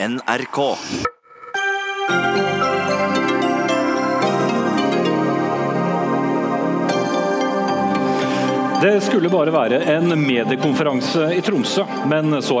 [0.00, 0.58] NRK.
[8.82, 12.60] Det skulle bare være en mediekonferanse i Tromsø, men så,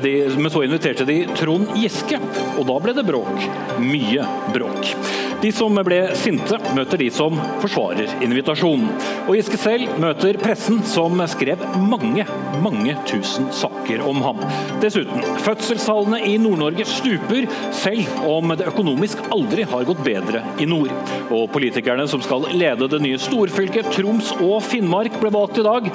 [0.00, 2.16] de, men så inviterte de Trond Giske,
[2.56, 3.48] og da ble det bråk.
[3.84, 4.24] Mye
[4.56, 4.94] bråk.
[5.38, 8.88] De som ble sinte, møter de som forsvarer invitasjonen.
[9.28, 12.24] Og Giske selv møter pressen, som skrev mange,
[12.64, 14.42] mange tusen saker om ham.
[14.82, 20.90] Dessuten, fødselstallene i Nord-Norge stuper, selv om det økonomisk aldri har gått bedre i nord.
[21.30, 25.86] Og politikerne som skal lede det nye storfylket Troms og Finnmark, ble valgt i dag.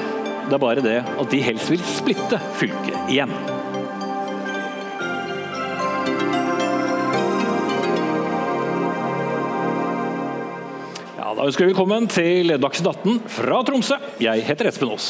[0.48, 3.36] Det er bare det at de helst vil splitte fylket igjen.
[11.44, 13.98] Da ønsker vi velkommen til Dagsnytt 18 fra Tromsø.
[14.24, 15.10] Jeg heter Espen Aas.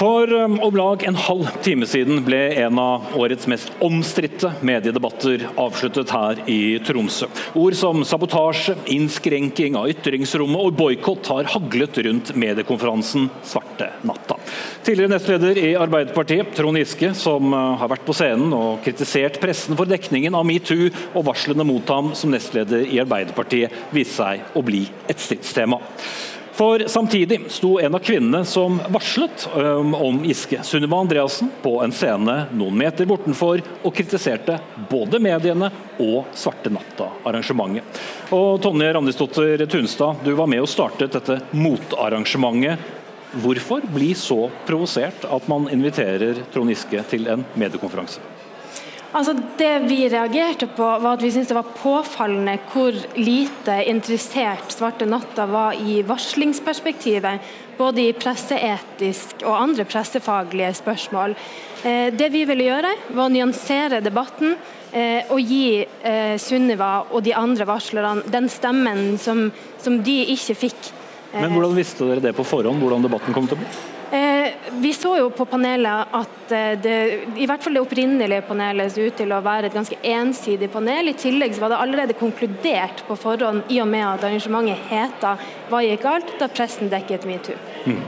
[0.00, 5.42] For um, om lag en halv time siden ble en av årets mest omstridte mediedebatter
[5.60, 7.28] avsluttet her i Tromsø.
[7.60, 14.38] Ord som sabotasje, innskrenking av ytringsrommet og boikott har haglet rundt mediekonferansen Svarte natta.
[14.86, 19.76] Tidligere nestleder i Arbeiderpartiet, Trond Giske, som uh, har vært på scenen og kritisert pressen
[19.76, 24.64] for dekningen av metoo og varslene mot ham som nestleder i Arbeiderpartiet, viste seg å
[24.64, 25.76] bli et stridstema.
[26.60, 29.46] For samtidig sto en av kvinnene som varslet
[29.96, 34.58] om Giske, Sunniva Andreassen, på en scene noen meter bortenfor og kritiserte
[34.90, 35.70] både mediene
[36.04, 38.02] og Svarte natta-arrangementet.
[38.36, 42.84] Og Tonje Randisdotter Tunstad, du var med og startet dette motarrangementet.
[43.40, 48.20] Hvorfor bli så provosert at man inviterer Trond Giske til en mediekonferanse?
[49.10, 54.70] Altså Det vi reagerte på, var at vi syntes det var påfallende hvor lite interessert
[54.70, 61.34] Svarte natta var i varslingsperspektivet, både i presseetisk og andre pressefaglige spørsmål.
[61.82, 64.54] Eh, det vi ville gjøre, var å nyansere debatten
[64.92, 69.48] eh, og gi eh, Sunniva og de andre varslerne den stemmen som,
[69.82, 70.92] som de ikke fikk.
[71.34, 73.98] Men Hvordan visste dere det på forhånd, hvordan debatten kom til å bli?
[74.80, 76.96] Eh, vi så jo på panelet at eh, det,
[77.36, 81.08] i hvert fall det opprinnelige panelet så ut til å være et ganske ensidig panel.
[81.08, 85.36] I tillegg så var det allerede konkludert på forhånd i og med at arrangementet heta
[85.68, 87.56] 'Hva gikk galt?' da pressen dekket metoo.
[87.86, 88.02] Mm.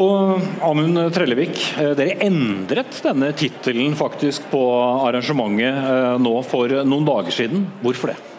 [0.00, 4.62] Og Amund Trellevik, eh, dere endret denne tittelen faktisk på
[5.06, 7.66] arrangementet nå for noen dager siden.
[7.82, 8.29] Hvorfor det?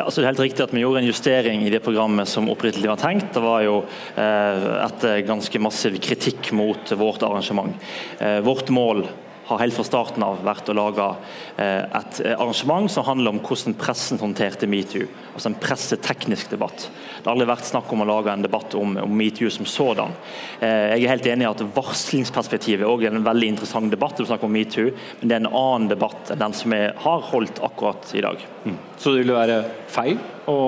[0.00, 2.46] Ja, altså det er helt riktig at Vi gjorde en justering i det programmet som
[2.48, 3.34] opprinnelig var tenkt.
[3.34, 3.74] Det var jo
[4.16, 7.76] eh, etter ganske massiv kritikk mot vårt arrangement.
[8.16, 9.02] Eh, vårt mål
[9.50, 11.06] har helt fra starten av vært å lage
[11.58, 15.08] eh, et arrangement som handler om hvordan pressen håndterte metoo.
[15.34, 16.86] Altså en presseteknisk debatt.
[16.90, 20.14] Det har aldri vært snakk om å lage en debatt om, om metoo som sådan.
[20.60, 24.46] Eh, jeg er helt enig i at varslingsperspektivet er en veldig interessant debatt, å snakke
[24.46, 28.14] om metoo, men det er en annen debatt enn den som vi har holdt akkurat
[28.14, 28.46] i dag.
[28.64, 28.78] Mm.
[29.00, 30.60] Så det ville være feil å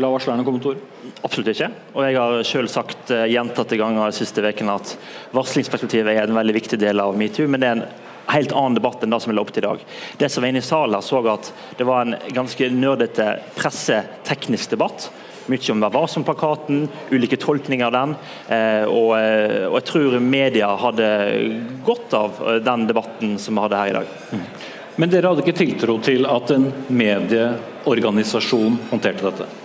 [0.00, 0.88] la varslerne komme til ord?
[1.26, 1.68] Absolutt ikke.
[1.96, 4.94] Og jeg har selv sagt gjentatte ganger de siste ukene at
[5.34, 7.84] varslingsperspektivet er en veldig viktig del av metoo, men det er en
[8.30, 9.84] helt annen debatt enn det som er opp til i dag.
[10.18, 13.28] Det som var inne i salen så at det var en ganske nerdete
[13.58, 15.10] presseteknisk debatt.
[15.50, 18.12] Mye om hva var som plakaten, ulike tolkninger av den.
[18.46, 21.08] Eh, og, eh, og, jeg tror media hadde
[21.86, 24.14] godt av den debatten som vi hadde her i dag.
[24.30, 24.46] Mm.
[25.02, 29.61] Men dere hadde ikke tiltro til at en medieorganisasjon håndterte dette?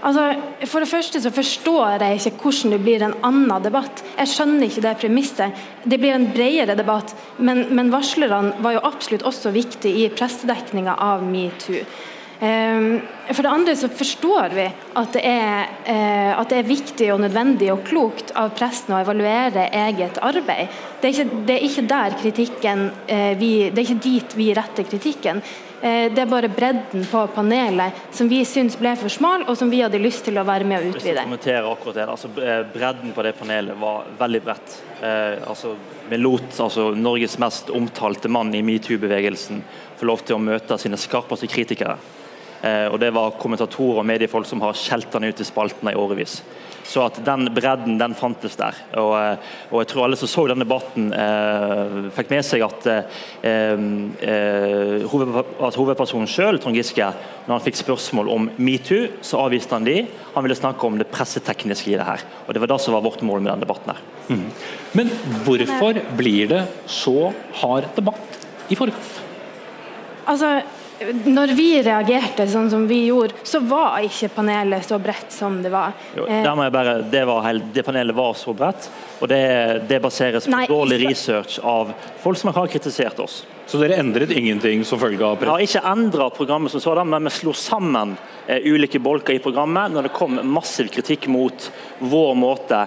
[0.00, 0.26] Altså,
[0.64, 4.04] for det første så forstår jeg ikke hvordan det blir en annen debatt.
[4.16, 5.64] Jeg skjønner ikke det premisset.
[5.84, 10.96] Det blir en bredere debatt, men, men varslerne var jo absolutt også viktig i pressedekninga
[11.04, 11.84] av metoo.
[12.40, 14.64] Ehm, for det andre så forstår vi
[14.96, 19.00] at det, er, eh, at det er viktig og nødvendig og klokt av pressen å
[19.02, 20.72] evaluere eget arbeid.
[21.00, 24.54] Det er ikke, det er ikke der kritikken eh, vi, Det er ikke dit vi
[24.56, 25.42] retter kritikken.
[25.80, 29.70] Eh, det er bare bredden på panelet som vi syns ble for smal, og som
[29.72, 31.24] vi hadde lyst til å være med å utvide.
[31.72, 32.06] akkurat det.
[32.06, 32.28] Altså,
[32.74, 34.76] bredden på det panelet var veldig bredt.
[35.00, 35.74] Eh, altså,
[36.10, 39.62] vi lot altså, Norges mest omtalte mann i metoo-bevegelsen
[40.00, 41.96] få lov til å møte sine skarpeste kritikere.
[42.60, 46.00] Eh, og Det var kommentatorer og mediefolk som har skjelt han ut i spaltene i
[46.00, 46.42] årevis.
[46.90, 48.74] Så at den bredden den fantes der.
[48.98, 52.86] Og, eh, og jeg tror alle som så den debatten, eh, fikk med seg at,
[52.90, 53.02] eh,
[53.46, 57.12] eh, at hovedpersonen sjøl, Trond Giske,
[57.46, 60.02] når han fikk spørsmål om metoo, så avviste han de.
[60.34, 62.26] Han ville snakke om det pressetekniske i det her.
[62.48, 63.94] Og Det var det som var vårt mål med den debatten.
[63.94, 64.02] her.
[64.28, 64.50] Mm.
[64.94, 65.08] Men
[65.44, 69.20] hvorfor blir det så hard debatt i forkant?
[70.26, 70.62] Altså,
[71.08, 75.72] når vi reagerte sånn som vi gjorde, så var ikke panelet så bredt som det
[75.72, 75.94] var.
[76.16, 79.40] Jo, bare, det, var helt, det, panelet var så bredt, og det,
[79.88, 83.42] det baseres på Nei, dårlig research av folk som har kritisert oss.
[83.70, 85.46] Så dere endret ingenting som følge av press?
[85.46, 88.16] Vi har ikke endra programmet som sådan, men vi slo sammen
[88.50, 91.68] eh, ulike bolker i programmet når det kom massiv kritikk mot
[92.00, 92.80] vår måte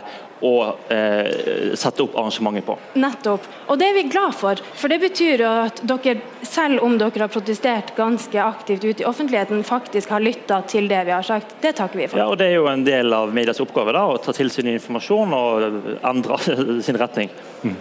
[0.43, 0.53] å
[0.91, 2.75] eh, sette opp arrangementet på.
[2.99, 3.47] Nettopp.
[3.71, 4.59] Og det er vi glad for.
[4.79, 9.63] For det betyr at dere, selv om dere har protestert ganske aktivt ute i offentligheten,
[9.67, 11.55] faktisk har lytta til det vi har sagt.
[11.63, 12.19] Det takker vi for.
[12.19, 14.69] Ja, og Det er jo en del av medias oppgave da, å ta til sin
[14.73, 16.39] informasjon og endre
[16.85, 17.31] sin retning.
[17.63, 17.79] Mm.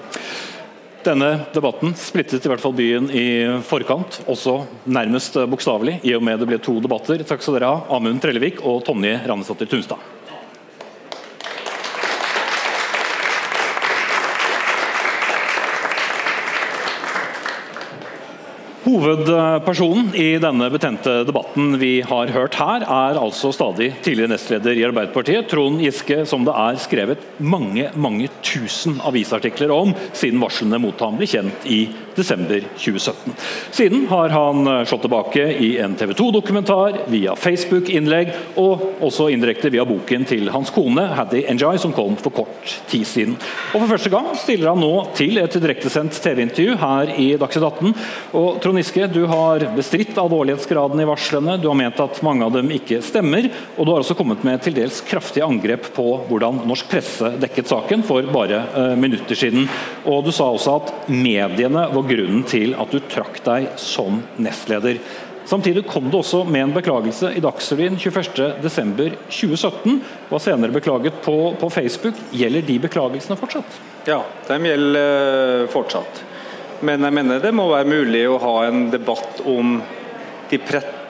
[1.03, 3.27] Denne debatten splittet i hvert fall byen i
[3.67, 7.25] forkant, også nærmest bokstavelig, i og med det ble to debatter.
[7.27, 10.22] Takk skal dere ha, Amund Trellevik og Tonje Rannesdatter Tunstad.
[18.93, 24.85] Hovedpersonen i denne betente debatten vi har hørt her, er altså stadig tidligere nestleder i
[24.85, 31.01] Arbeiderpartiet, Trond Giske, som det er skrevet mange mange tusen avisartikler om siden varslene mot
[31.01, 33.33] ham ble kjent i desember 2017.
[33.73, 39.73] Siden har han eh, slått tilbake i en TV 2-dokumentar, via Facebook-innlegg og også indirekte
[39.73, 43.39] via boken til hans kone Haddy Enjoy, som kom for kort tid siden.
[43.73, 47.97] Og For første gang stiller han nå til et direktesendt TV-intervju her i Dagsnytt 18.
[48.37, 52.51] Og Trond Giske, du har bestridt alvorlighetsgraden i varslene, du har ment at mange av
[52.57, 53.47] dem ikke stemmer,
[53.77, 57.71] og du har også kommet med til dels kraftige angrep på hvordan norsk presse dekket
[57.71, 59.69] saken for bare uh, minutter siden.
[60.03, 64.99] Og Du sa også at mediene var grunnen til at du trakk deg som nestleder.
[65.47, 70.03] Samtidig kom du også med en beklagelse i Dagsrevyen 21.12.2017.
[70.35, 72.19] Var senere beklaget på, på, Facebook.
[72.35, 73.81] Gjelder de beklagelsene fortsatt?
[74.11, 76.25] Ja, de gjelder eh, fortsatt.
[76.83, 79.77] Men jeg mener det må være mulig å ha en debatt om
[80.51, 80.59] de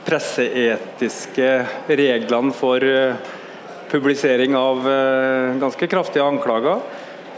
[0.04, 1.46] presseetiske
[1.88, 3.14] reglene for eh,
[3.88, 6.82] publisering av eh, ganske kraftige anklager.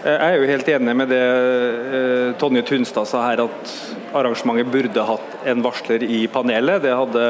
[0.05, 3.77] Jeg er jo helt enig med det eh, Tonje Tunstad sa her, at
[4.15, 6.83] arrangementet burde hatt en varsler i panelet.
[6.85, 7.23] Det, hadde,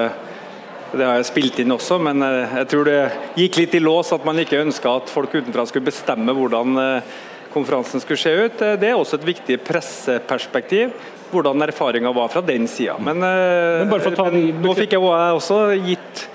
[0.97, 2.99] det har jeg spilt inn også, men eh, jeg tror det
[3.45, 7.15] gikk litt i lås at man ikke ønska at folk utenfra skulle bestemme hvordan eh,
[7.55, 8.63] konferansen skulle se ut.
[8.81, 10.95] Det er også et viktig presseperspektiv
[11.35, 12.95] hvordan erfaringa var fra den sida.
[13.03, 16.29] Men, men, men, nå fikk jeg også gitt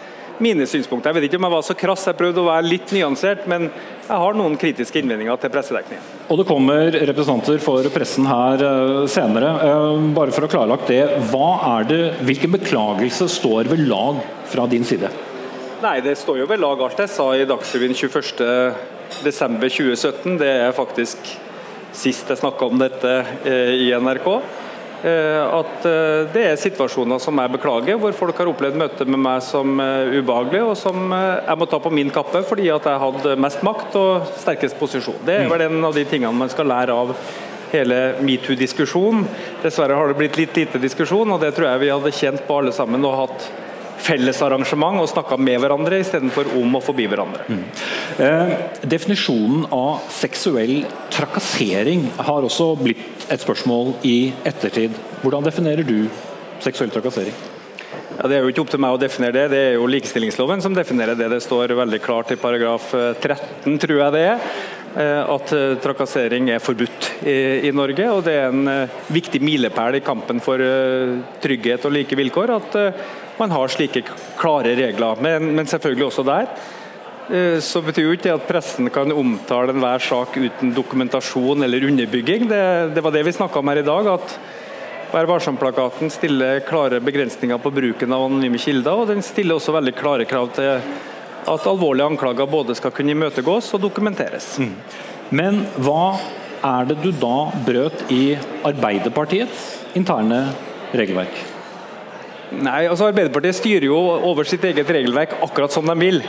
[0.44, 1.12] mine synspunkter.
[1.12, 3.68] Jeg vet ikke om jeg var så krass, jeg prøvde å være litt nyansert, men
[3.68, 6.12] jeg har noen kritiske innvendinger til pressedekningen.
[6.32, 9.54] Og Det kommer representanter for pressen her eh, senere.
[9.68, 14.68] Eh, bare for å klarlagt det, hva er det, Hvilken beklagelse står ved lag fra
[14.70, 15.12] din side?
[15.80, 20.36] Nei, Det står jo ved lag alt jeg sa i Dagsrevyen 21.12.2017.
[20.42, 21.18] Det er faktisk
[21.96, 23.14] sist jeg snakka om dette
[23.48, 24.28] eh, i NRK.
[25.00, 29.20] Eh, at eh, det er situasjoner som jeg beklager, hvor folk har opplevd møte med
[29.24, 33.00] meg som eh, ubehagelig, og som jeg må ta på min kappe fordi at jeg
[33.06, 35.24] hadde mest makt og sterkest posisjon.
[35.24, 37.16] Det er vel en av de tingene man skal lære av
[37.72, 39.24] hele metoo-diskusjonen.
[39.64, 42.60] Dessverre har det blitt litt lite diskusjon, og det tror jeg vi hadde kjent på
[42.60, 43.69] alle sammen og hatt
[44.00, 47.46] fellesarrangement og snakka med hverandre istedenfor om og forbi hverandre.
[47.50, 47.62] Mm.
[48.26, 48.56] Eh,
[48.96, 54.98] definisjonen av seksuell trakassering har også blitt et spørsmål i ettertid.
[55.24, 56.10] Hvordan definerer du
[56.64, 57.36] seksuell trakassering?
[58.20, 60.64] Ja, Det er jo ikke opp til meg å definere det, det er jo likestillingsloven
[60.64, 61.30] som definerer det.
[61.32, 64.50] Det står veldig klart i paragraf 13, tror jeg det er,
[65.00, 68.10] eh, at eh, trakassering er forbudt i, i Norge.
[68.12, 70.60] og Det er en eh, viktig milepæl i kampen for
[71.40, 72.80] trygghet og like vilkår at
[73.40, 74.04] man har slike
[74.40, 75.20] klare regler.
[75.24, 76.48] Men, men selvfølgelig også der
[77.32, 81.90] eh, så betyr jo ikke det at pressen kan omtale enhver sak uten dokumentasjon eller
[81.90, 82.50] underbygging.
[82.52, 82.64] Det,
[82.96, 84.14] det var det vi snakka om her i dag.
[84.16, 84.40] at
[85.10, 89.96] Vær varsom-plakaten stiller klare begrensninger på bruken av anonyme kilder, og den stiller også veldig
[89.98, 90.84] klare krav til
[91.50, 94.52] at alvorlige anklager både skal kunne imøtegås og dokumenteres.
[94.62, 94.76] Mm.
[95.34, 96.20] Men hva
[96.62, 98.36] er det du da brøt i
[98.70, 100.44] Arbeiderpartiets interne
[100.94, 101.49] regelverk?
[102.56, 106.24] Nei, altså Arbeiderpartiet styrer jo over sitt eget regelverk akkurat som de vil.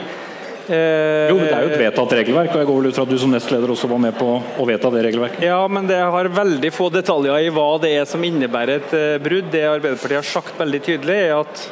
[0.70, 3.04] Eh, jo, men Det er jo et vedtatt regelverk, og jeg går vel ut fra
[3.06, 5.42] at du som nestleder også var med på å vedta det regelverket?
[5.48, 9.18] Ja, men det har veldig få detaljer i hva det er som innebærer et eh,
[9.22, 9.48] brudd.
[9.50, 11.64] Det Arbeiderpartiet har sagt veldig tydelig, er at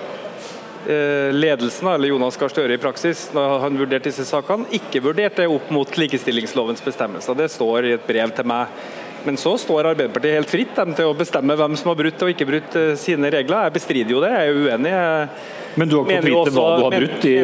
[0.91, 5.45] eh, ledelsen, eller Jonas Gahr Støre i praksis, når han vurderte disse sakene, ikke vurderte
[5.45, 7.39] det opp mot likestillingslovens bestemmelser.
[7.39, 8.73] Det står i et brev til meg
[9.27, 12.35] men så står Arbeiderpartiet helt fritt dem, til å bestemme hvem som har brutt og
[12.35, 13.69] ikke brutt eh, sine regler.
[13.69, 14.93] Jeg bestrider jo det, jeg er uenig.
[15.81, 17.35] men du har ikke fått vite hva du har brutt i,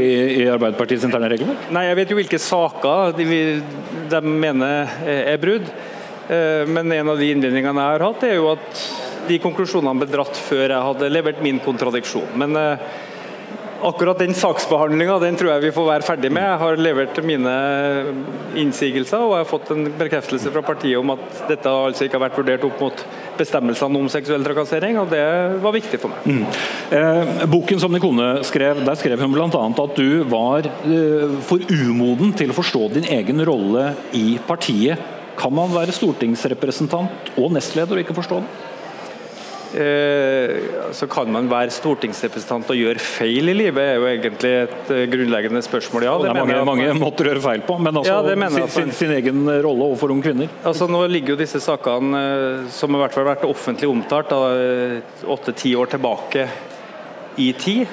[0.43, 1.59] i Arbeiderpartiets interne regler?
[1.75, 3.43] Nei, jeg vet jo hvilke saker de,
[4.13, 5.69] de mener er brudd.
[6.29, 8.85] Eh, men en av de innvendingene jeg har hatt, er jo at
[9.29, 12.33] de konklusjonene ble dratt før jeg hadde levert min kontradiksjon.
[12.41, 12.87] Men eh,
[13.85, 16.45] akkurat den saksbehandlinga tror jeg vi får være ferdig med.
[16.45, 17.55] Jeg har levert mine
[18.61, 22.25] innsigelser, og jeg har fått en bekreftelse fra partiet om at dette altså ikke har
[22.27, 23.05] vært vurdert opp mot
[23.39, 25.25] bestemmelsene om seksuell trakassering, og det
[25.65, 26.29] var viktig for meg.
[26.29, 26.45] Mm.
[26.99, 29.49] Eh, boken som din kone skrev, der skrev hun bl.a.
[29.49, 35.13] at du var eh, for umoden til å forstå din egen rolle i partiet.
[35.35, 38.71] Kan man være stortingsrepresentant og nestleder og ikke forstå den?
[39.75, 40.51] Eh,
[40.95, 45.05] så kan man være stortingsrepresentant og gjøre feil i livet, er jo egentlig et eh,
[45.11, 46.07] grunnleggende spørsmål.
[46.07, 48.69] Ja, det, det er mange, mange måter å gjøre feil på, men altså ja, sin,
[48.71, 50.53] sin, sin, egen rolle overfor unge kvinner.
[50.63, 54.31] Altså Nå ligger jo disse sakene, eh, som i hvert fall har vært offentlig omtalt,
[55.35, 56.47] åtte-ti år tilbake
[57.43, 57.91] i tid.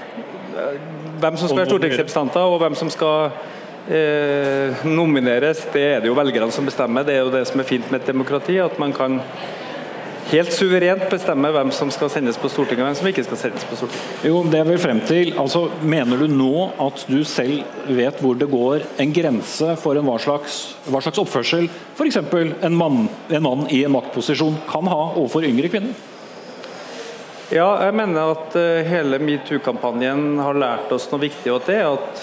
[1.22, 3.32] Hvem som skal være stortingsrepresentanter, og hvem som skal
[3.90, 7.08] eh, nomineres, det er det jo velgerne som bestemmer.
[7.08, 9.18] Det er jo det som er fint med et demokrati, at man kan
[10.32, 13.66] helt suverent bestemme hvem som skal sendes på Stortinget og hvem som ikke skal sendes
[13.68, 14.26] på Stortinget.
[14.28, 18.38] Jo, det er vel frem til, altså Mener du nå at du selv vet hvor
[18.40, 22.22] det går en grense for en hva slags, hva slags oppførsel f.eks.
[22.22, 25.96] En, mann, en mann i en maktposisjon kan ha overfor yngre kvinner?
[27.52, 31.52] Ja, jeg mener at uh, hele metoo-kampanjen har lært oss noe viktig.
[31.52, 32.22] og det er at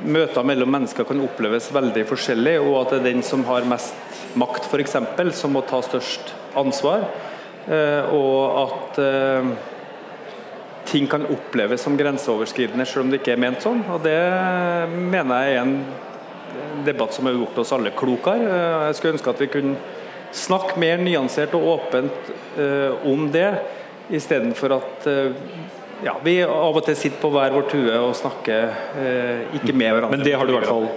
[0.00, 4.36] Møter mellom mennesker kan oppleves veldig forskjellig, og at det er den som har mest
[4.40, 4.96] makt, f.eks.,
[5.36, 7.04] som må ta størst ansvar.
[7.68, 9.48] Eh, og at eh,
[10.90, 13.82] ting kan oppleves som grenseoverskridende selv om det ikke er ment sånn.
[13.92, 14.16] og Det
[14.90, 18.46] mener jeg er en debatt som har gjort oss alle klokere.
[18.46, 19.76] Eh, jeg skulle ønske at vi kunne
[20.34, 22.28] snakke mer nyansert og åpent
[23.10, 23.48] om det,
[24.14, 25.08] istedenfor at
[26.04, 30.16] ja, vi av og til sitter på hver vår tue og snakker ikke med hverandre.
[30.16, 30.88] Men det har du i hvert fall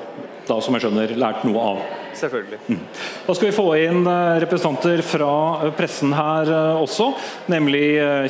[0.47, 1.83] da, som jeg skjønner, lært noe av?
[2.15, 2.59] Selvfølgelig.
[2.67, 2.79] Mm.
[3.27, 5.31] Da skal vi få inn eh, representanter fra
[5.65, 7.09] eh, pressen her eh, også.
[7.51, 7.83] Nemlig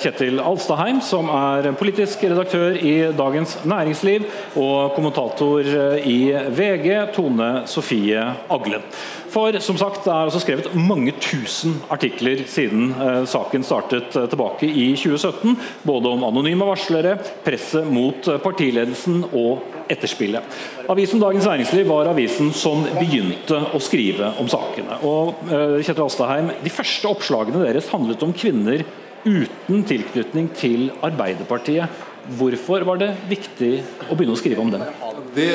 [0.04, 4.28] Kjetil Alstaheim, som er politisk redaktør i Dagens Næringsliv,
[4.60, 5.68] og kommentator
[6.04, 6.20] i
[6.56, 8.24] VG, Tone Sofie
[8.54, 8.86] Aglen.
[9.34, 14.28] For som sagt, det er altså skrevet mange tusen artikler siden eh, saken startet eh,
[14.30, 15.56] tilbake i 2017.
[15.88, 20.58] Både om anonyme varslere, presset mot partiledelsen og etterspillet.
[20.92, 25.00] Avisen Dagens Næringsliv var avisen som begynte å skrive om sakene.
[25.08, 28.86] Og eh, Kjetil Astaheim, De første oppslagene deres handlet om kvinner
[29.24, 32.04] uten tilknytning til Arbeiderpartiet.
[32.38, 33.74] Hvorfor var det viktig
[34.10, 34.88] å begynne å skrive om dem?
[35.36, 35.50] Det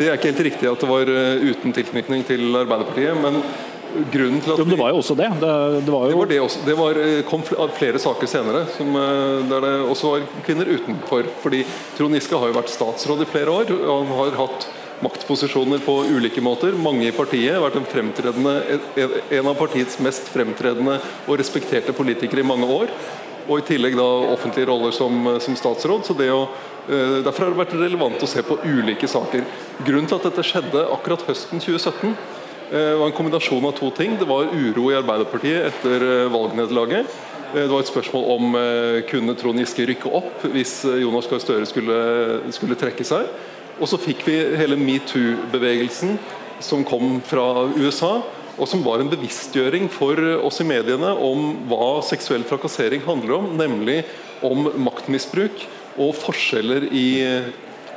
[0.00, 3.18] det er ikke helt riktig at det var eh, uten tilknytning til Arbeiderpartiet.
[3.20, 3.42] men
[4.12, 5.28] grunnen til at jo, Det var jo også det.
[5.40, 5.52] Det,
[5.86, 6.10] det var, jo...
[6.10, 6.64] det, var det også.
[6.66, 11.30] det var, eh, kom flere saker senere som, eh, der det også var kvinner utenfor.
[11.42, 11.64] fordi
[11.96, 13.72] Trond Giske har jo vært statsråd i flere år.
[13.80, 14.68] og Han har hatt
[15.00, 16.76] maktposisjoner på ulike måter.
[16.76, 17.56] Mange i partiet.
[17.56, 22.92] har Vært en, en av partiets mest fremtredende og respekterte politikere i mange år.
[23.48, 26.04] Og i tillegg da offentlige roller som, som statsråd.
[26.06, 26.44] så det å
[26.90, 29.44] Eh, derfor har det vært relevant å se på ulike saker.
[29.86, 32.14] Grunnen til at dette skjedde akkurat høsten 2017,
[32.72, 34.16] eh, var en kombinasjon av to ting.
[34.18, 37.18] Det var uro i Arbeiderpartiet etter eh, valgnederlaget.
[37.50, 38.52] Det var et spørsmål om
[39.10, 41.96] kunne Trond Giske rykke opp hvis Jonas Gahr Støre skulle,
[42.54, 43.26] skulle trekke seg.
[43.82, 46.14] Og så fikk vi hele metoo-bevegelsen
[46.62, 48.20] som kom fra USA,
[48.54, 53.50] og som var en bevisstgjøring for oss i mediene om hva seksuell trakassering handler om,
[53.58, 54.04] nemlig
[54.46, 55.64] om maktmisbruk
[55.98, 57.08] og forskjeller i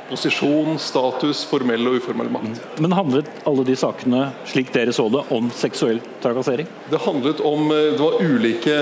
[0.08, 2.60] posisjon, status, formell og uformell makt.
[2.82, 6.68] Men handlet alle de sakene, slik dere så det, om seksuell trakassering?
[6.90, 8.74] Det handlet om Det var ulike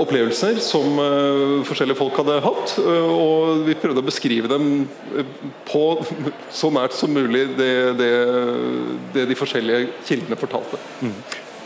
[0.00, 2.76] opplevelser som eh, forskjellige folk hadde hatt.
[2.82, 5.32] Eh, og vi prøvde å beskrive dem eh,
[5.68, 5.84] på
[6.60, 8.12] så nært som mulig det, det,
[9.14, 10.80] det de forskjellige kildene fortalte.
[11.04, 11.16] Mm.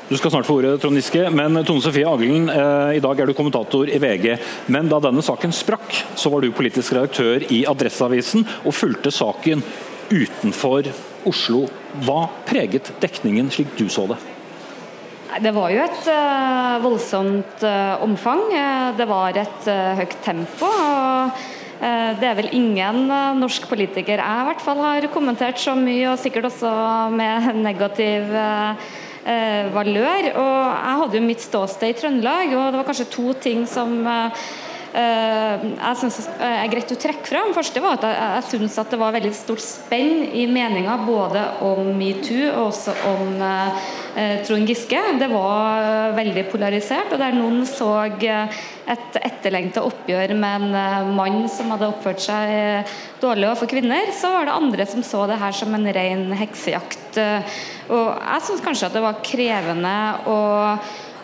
[0.08, 1.26] Du skal snart få ordet, Trond Giske.
[1.30, 4.38] Men Tone Sofie Aglen, eh, i dag er du kommentator i VG.
[4.72, 9.60] Men da denne saken sprakk, så var du politisk redaktør i Adresseavisen og fulgte saken
[10.08, 10.88] utenfor
[11.28, 11.66] Oslo.
[12.06, 14.16] Hva preget dekningen slik du så det?
[15.44, 18.40] Det var jo et uh, voldsomt uh, omfang.
[18.96, 20.70] Det var et uh, høyt tempo.
[20.72, 21.44] og
[21.78, 23.04] det er vel ingen
[23.38, 26.72] norsk politiker jeg i hvert fall har kommentert så mye, og sikkert også
[27.14, 28.32] med negativ
[29.75, 30.30] valør.
[30.38, 34.00] Og jeg hadde jo mitt ståsted i Trøndelag, og det var kanskje to ting som
[34.06, 34.49] eh,
[34.88, 37.52] eh jeg synes er greit å trekke fram.
[37.54, 41.44] Første var at jeg, jeg syns at det var veldig stort spenn i meninga både
[41.66, 45.02] om metoo og også om eh, eh Trond Giske.
[45.20, 51.42] Det var eh, veldig polarisert, og der noen så et etterlengta oppgjør med en mann
[51.52, 52.88] som hadde oppført seg
[53.20, 57.20] dårlig overfor kvinner, så var det andre som så det her som en ren heksejakt.
[57.88, 60.38] Og jeg syns kanskje at det var krevende å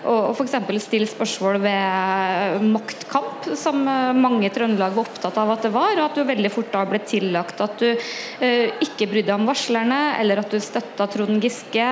[0.05, 0.85] og, og f.eks.
[0.85, 6.05] stille spørsmål ved maktkamp, som mange i Trøndelag var opptatt av at det var, og
[6.05, 10.01] at du veldig fort da ble tillagt at du eh, ikke brydde deg om varslerne,
[10.21, 11.89] eller at du støtta Trond Giske,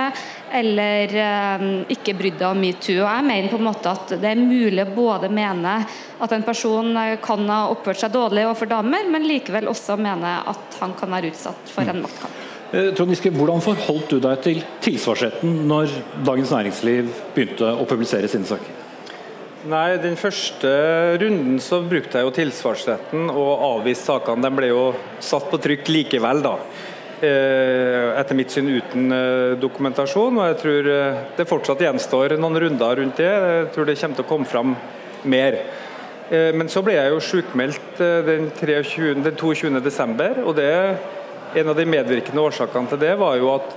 [0.53, 3.01] eller eh, ikke brydde deg om metoo.
[3.01, 5.79] Og jeg mener på en måte at det er mulig å både mene
[6.23, 6.93] at en person
[7.25, 11.33] kan ha oppført seg dårlig overfor damer, men likevel også mene at han kan være
[11.33, 12.42] utsatt for en maktkamp.
[12.73, 15.93] Eh, Trond Giske, Hvordan forholdt du deg til tilsvarsretten når
[16.25, 18.79] Dagens Næringsliv begynte å publisere sine saker?
[19.69, 20.71] Nei, Den første
[21.21, 24.43] runden så brukte jeg jo tilsvarsretten og avviste sakene.
[24.43, 24.87] De ble jo
[25.21, 26.57] satt på trykk likevel, da.
[27.23, 30.41] Eh, etter mitt syn uten eh, dokumentasjon.
[30.41, 30.93] og Jeg tror
[31.37, 33.31] det fortsatt gjenstår noen runder rundt det.
[33.31, 34.77] Jeg tror det kommer til å komme fram
[35.25, 35.61] mer.
[36.33, 39.83] Men så ble jeg jo sjukmeldt den, 23, den 22.
[39.85, 40.73] desember, og det
[41.55, 43.75] en av de medvirkende årsakene til det var jo at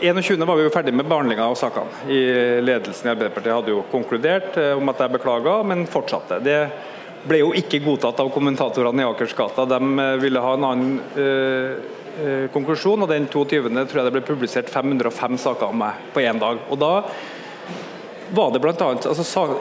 [0.00, 0.46] 21.
[0.46, 2.04] var vi jo ferdig med behandlinga av sakene.
[2.06, 2.20] I
[2.62, 6.38] Ledelsen i Arbeiderpartiet hadde jo konkludert eh, om at jeg beklaga, men fortsatte.
[6.44, 6.58] Det
[7.26, 9.66] ble jo ikke godtatt av kommentatorene i Akersgata.
[9.66, 13.64] De eh, ville ha en annen øh, konklusjon, og den 22.
[13.66, 16.62] tror jeg det ble publisert 505 saker om meg på én dag.
[16.70, 16.94] Og da
[18.34, 18.74] var det bl.a.
[18.94, 19.56] Altså, sak,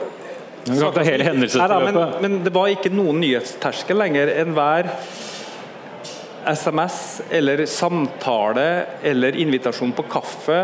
[0.70, 1.98] det hele hendelsesforløpet.
[1.98, 4.30] Men, men det var ikke noen nyhetsterskel lenger.
[4.46, 4.94] Enhver
[6.48, 10.60] SMS eller samtale eller invitasjon på kaffe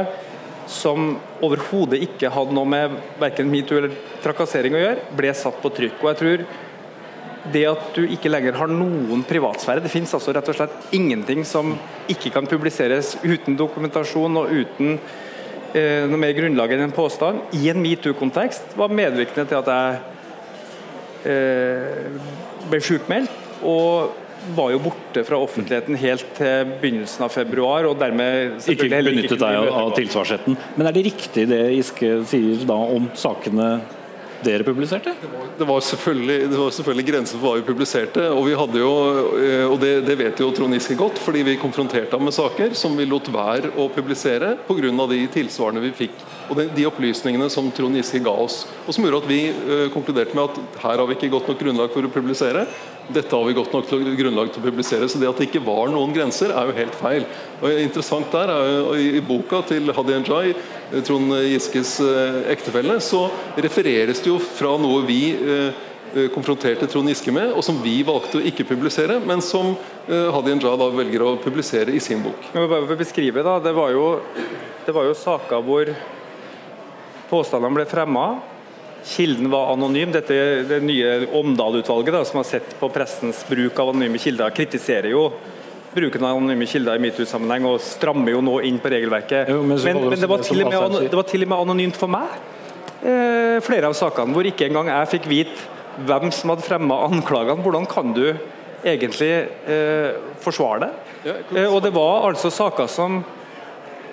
[0.69, 3.93] som overhodet ikke hadde noe med verken metoo eller
[4.23, 6.03] trakassering å gjøre, ble satt på trykk.
[6.03, 6.43] Og jeg tror
[7.53, 11.45] det at du ikke lenger har noen privatsfære Det finnes altså rett og slett ingenting
[11.47, 11.71] som
[12.11, 14.97] ikke kan publiseres uten dokumentasjon og uten
[15.73, 19.99] eh, noe mer grunnlag enn en påstand i en metoo-kontekst, var medvirkende til at jeg
[21.31, 22.33] eh,
[22.69, 23.47] ble sjukmeldt.
[23.65, 27.87] Og var jo borte fra offentligheten helt til begynnelsen av februar.
[27.89, 30.57] og dermed Ikke benyttet deg av, tilsvarsretten.
[30.75, 33.69] Men er det riktig det Giske sier da om sakene
[34.43, 35.11] dere publiserte?
[35.21, 38.25] Det var, det var, selvfølgelig, det var selvfølgelig grenser for hva vi publiserte.
[38.31, 38.91] Og, vi hadde jo,
[39.39, 42.75] eh, og det, det vet jo Trond Giske godt, fordi vi konfronterte ham med saker
[42.79, 45.07] som vi lot være å publisere pga.
[45.11, 46.23] de tilsvarene vi fikk.
[46.49, 48.63] Og de, de, opplysningene som Trond Giske ga oss.
[48.87, 51.59] Og som gjorde at vi uh, konkluderte med at her har vi ikke godt nok
[51.59, 52.65] grunnlag for å publisere
[53.13, 55.07] dette har vi godt nok grunnlag til å publisere.
[55.09, 57.27] Så det at det ikke var noen grenser, er jo helt feil.
[57.59, 62.99] Og Interessant der er jo I boka til Hadia Njay, eh, Trond Giskes eh, ektefelle,
[63.03, 63.25] så
[63.57, 65.87] refereres det jo fra noe vi eh,
[66.33, 69.75] konfronterte Trond Giske med, og som vi valgte å ikke publisere, men som
[70.09, 72.47] Hadia Njay da velger å publisere i sin bok.
[72.55, 74.07] Må bare beskrive da, Det var jo,
[74.87, 75.91] det var jo saker hvor
[77.29, 78.25] påstandene ble fremma
[79.05, 80.11] Kilden var anonym.
[80.11, 80.35] Dette
[80.67, 85.29] det nye Omdal-utvalget som har sett på pressens bruk av anonyme kilder, kritiserer jo
[85.93, 89.49] bruken av anonyme kilder i metoo-sammenheng og strammer jo nå inn på regelverket.
[89.49, 91.99] Jo, men, men, men det, var til og med, det var til og med anonymt
[91.99, 92.37] for meg,
[93.01, 97.63] eh, flere av sakene, hvor ikke engang jeg fikk vite hvem som hadde fremma anklagene.
[97.65, 98.25] Hvordan kan du
[98.85, 99.31] egentlig
[99.67, 100.91] eh, forsvare det?
[101.55, 103.23] Eh, og det var altså saker som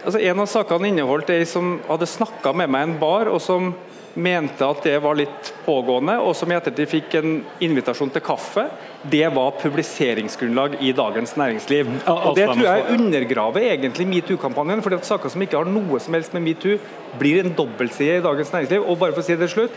[0.07, 3.40] altså En av sakene inneholdt ei som hadde snakka med meg i en bar, og
[3.42, 3.72] som
[4.16, 8.66] mente at det var litt pågående, og som i ettertid fikk en invitasjon til kaffe,
[9.07, 11.90] det var publiseringsgrunnlag i Dagens Næringsliv.
[12.09, 14.83] Og Det tror jeg undergraver egentlig metoo-kampanjen.
[14.83, 16.79] fordi at Saker som ikke har noe som helst med metoo,
[17.18, 18.88] blir en dobbeltside i Dagens Næringsliv.
[18.88, 19.72] Og bare for å si det slutt,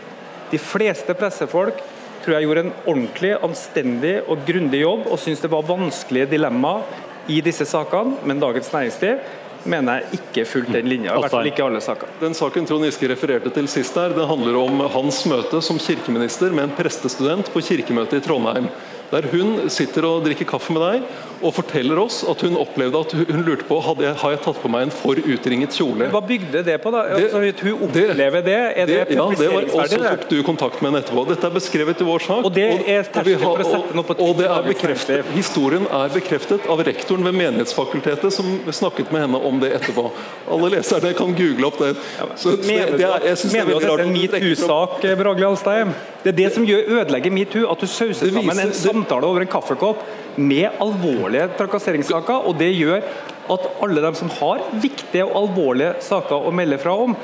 [0.50, 1.78] De fleste pressefolk
[2.24, 6.82] tror jeg gjorde en ordentlig, anstendig og grundig jobb, og syntes det var vanskelige dilemmaer
[7.28, 9.20] i disse sakene, men Dagens Næringsliv
[9.64, 11.14] mener jeg ikke fulgt den linja.
[11.14, 12.12] I hvert fall ikke alle saker.
[12.20, 16.54] Den saken Trond Giske refererte til sist her, det handler om hans møte som kirkeminister
[16.54, 18.70] med en prestestudent på kirkemøtet i Trondheim.
[19.10, 23.12] Der hun sitter og drikker kaffe med deg og forteller oss at hun opplevde at
[23.16, 26.10] hun lurte på hadde jeg, har jeg tatt på meg en for utringet kjole.
[26.12, 26.92] Hva bygde det på?
[26.92, 27.04] da?
[27.16, 28.58] Det, altså, hun opplever det?
[28.60, 31.24] Er det, det ja, det var, Og så tok du kontakt med henne etterpå.
[31.30, 32.44] Dette er beskrevet i vår sak.
[32.44, 36.12] Og det er terskel for å sette noe på og det er bekreftet, Historien er
[36.12, 40.10] bekreftet av rektoren ved Menighetsfakultetet, som snakket med henne om det etterpå.
[40.52, 41.94] Alle leserne kan google opp det.
[42.36, 45.94] Så, mener det, er, jeg mener du at dette er en metoo-sak, Bragli Alstein?
[46.20, 49.50] Det er det som gjør, ødelegger metoo, at du sauser sammen en samtale over en
[49.50, 50.04] kaffekopp
[50.36, 52.46] med alvorlige trakasseringssaker.
[52.46, 53.02] og Det gjør
[53.50, 57.16] at alle de som har viktige og alvorlige saker å melde fra om,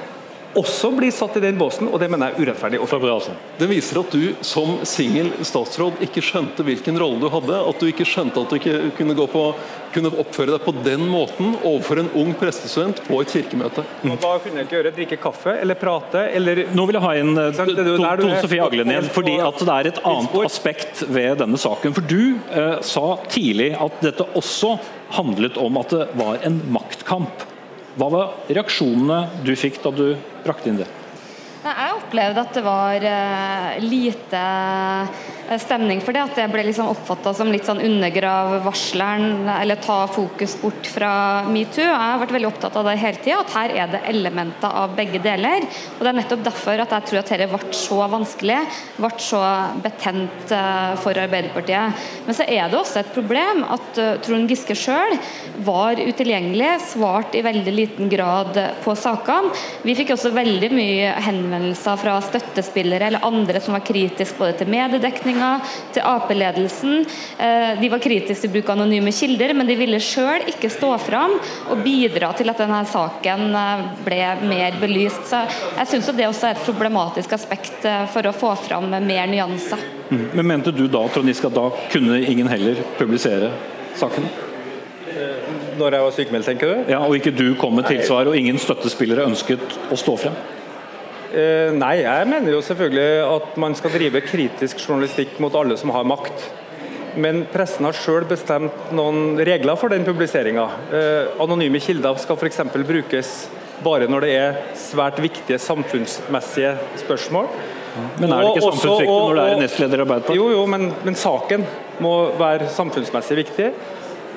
[0.57, 2.81] også blir satt i den båsen, og det mener jeg er urettferdig.
[3.61, 7.59] Det viser at du som singel statsråd ikke skjønte hvilken rolle du hadde.
[7.71, 9.45] At du ikke skjønte at du ikke kunne, på,
[9.95, 13.85] kunne oppføre deg på den måten overfor en ung prestestudent på et kirkemøte.
[14.05, 14.95] Hva kunne jeg ikke gjøre?
[14.97, 16.27] Drikke kaffe eller prate?
[16.37, 19.91] Eller Nå vil jeg ha inn eh, Tone Sofie Aglen igjen, fordi at det er
[19.93, 21.97] et annet aspekt ved denne saken.
[21.97, 24.77] For du eh, sa tidlig at dette også
[25.17, 27.47] handlet om at det var en maktkamp.
[27.97, 30.07] Hva var reaksjonene du fikk da du
[30.45, 30.89] brakte inn det?
[31.67, 34.43] Jeg opplevde at det var uh, lite
[35.61, 36.23] stemning for det.
[36.27, 41.11] At det ble liksom oppfatta som litt sånn undergrav varsleren, eller ta fokus bort fra
[41.49, 41.85] metoo.
[41.85, 44.97] Jeg har vært veldig opptatt av det hele tida, at her er det elementer av
[44.99, 45.67] begge deler.
[45.97, 48.59] Og Det er nettopp derfor at jeg tror at dette ble så vanskelig,
[48.97, 49.43] ble så
[49.85, 52.07] betent uh, for Arbeiderpartiet.
[52.27, 55.17] Men så er det også et problem at Trond Giske sjøl
[55.67, 59.53] var utilgjengelig, svarte i veldig liten grad på sakene.
[59.87, 64.71] Vi fikk også veldig mye henvendelser fra støttespillere eller andre som var kritiske både til
[65.37, 65.61] mediedekninga,
[65.93, 67.07] til Ap-ledelsen.
[67.39, 70.97] Eh, de var kritiske til bruk av anonyme kilder, men de ville sjøl ikke stå
[70.99, 71.37] fram
[71.71, 75.29] og bidra til at denne saken eh, ble mer belyst.
[75.31, 75.43] Så
[75.79, 79.81] jeg syns det også er et problematisk aspekt eh, for å få fram mer nyanser.
[80.11, 80.27] Mm.
[80.35, 83.53] Men mente du da Trond Giske, at da kunne ingen heller publisere
[83.97, 84.29] saken?
[85.77, 86.91] Når jeg var sykemeldt, tenker du?
[86.93, 90.37] Ja, Og ikke du kom med tilsvar, og ingen støttespillere ønsket å stå frem?
[91.37, 95.93] Eh, nei, jeg mener jo selvfølgelig at man skal drive kritisk journalistikk mot alle som
[95.93, 96.47] har makt.
[97.21, 100.65] Men pressen har sjøl bestemt noen regler for den publiseringa.
[100.97, 102.63] Eh, anonyme kilder skal f.eks.
[102.77, 103.35] brukes
[103.85, 106.73] bare når det er svært viktige samfunnsmessige
[107.03, 107.51] spørsmål.
[108.21, 110.41] Men er det ikke samfunnsviktig når det er nestleder i Arbeiderpartiet?
[110.41, 111.69] Jo, jo, men, men saken
[112.05, 113.71] må være samfunnsmessig viktig.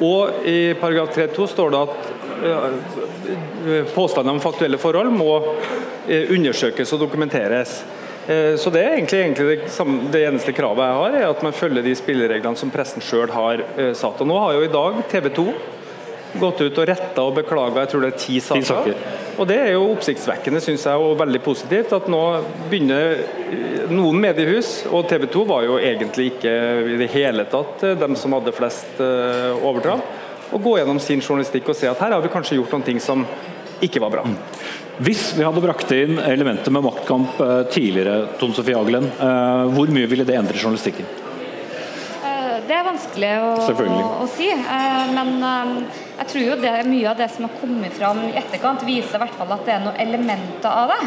[0.05, 2.13] Og i paragraf 3-2 står det at
[3.93, 5.33] påstander om faktuelle forhold må
[6.07, 7.81] eh, undersøkes og dokumenteres.
[8.27, 11.53] Eh, så Det er egentlig, egentlig det, det, eneste kravet jeg har, er at man
[11.53, 14.21] følger de spillereglene som pressen sjøl har eh, satt.
[14.21, 15.47] Og Nå har jo i dag TV 2
[16.39, 18.61] gått ut og retta og beklaga jeg tror det er ti saker.
[18.61, 19.17] ti saker.
[19.39, 22.23] Og Det er jo oppsiktsvekkende synes jeg, og veldig positivt at nå
[22.69, 26.55] begynner noen mediehus, og TV 2 var jo egentlig ikke
[26.95, 30.03] i det hele tatt dem som hadde flest overtramp,
[30.51, 32.99] å gå gjennom sin journalistikk og se at her har vi kanskje gjort noen ting
[33.03, 33.23] som
[33.85, 34.25] ikke var bra.
[34.27, 34.37] Mm.
[34.99, 39.91] Hvis vi hadde brakt inn elementet med maktkamp eh, tidligere, Tom Sofie Aglen, eh, hvor
[39.95, 41.07] mye ville det endre journalistikken?
[42.19, 44.49] Eh, det er vanskelig å, å, å si.
[45.15, 45.85] Men
[46.19, 49.23] jeg tror jo det, mye av det som har kommet fram i etterkant, viser i
[49.23, 50.99] hvert fall at det er noen elementer av det.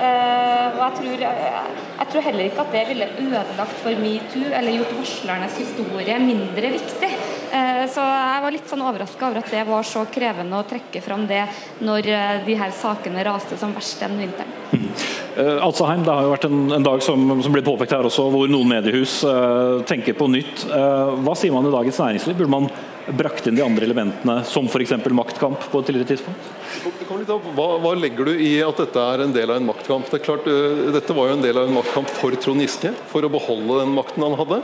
[0.00, 4.96] Og jeg tror, jeg tror heller ikke at det ville ødelagt for metoo eller gjort
[5.00, 7.10] varslernes historie mindre viktig.
[7.50, 11.02] Eh, så jeg var litt sånn overraska over at det var så krevende å trekke
[11.02, 11.42] fram det
[11.82, 14.54] når eh, de her sakene raste som verst den vinteren.
[14.70, 14.86] Mm.
[15.30, 18.26] Uh, Alsaheim, det har jo vært en, en dag som, som ble påpekt her også,
[18.34, 20.66] hvor noen mediehus uh, tenker på nytt.
[20.70, 22.38] Uh, hva sier man i Dagens Næringsliv?
[22.38, 22.66] Burde man
[23.16, 24.92] brakt inn de andre elementene, som f.eks.
[25.16, 26.50] maktkamp, på et tidligere tidspunkt?
[27.56, 30.06] Hva, hva, legger du i at dette er en del av en maktkamp?
[30.10, 30.46] Det er klart,
[30.94, 33.96] Dette var jo en del av en maktkamp for Trond Giske, for å beholde den
[33.96, 34.62] makten han hadde.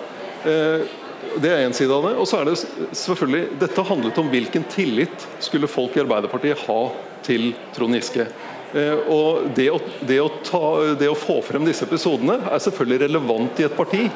[1.36, 2.14] Det er én side av det.
[2.20, 2.56] Og så er det
[2.96, 6.80] selvfølgelig Dette handlet om hvilken tillit skulle folk i Arbeiderpartiet ha
[7.26, 8.28] til Trond Giske.
[8.76, 10.62] Eh, og det å, det, å ta,
[10.98, 14.06] det å, få frem disse episodene er selvfølgelig relevant i et parti.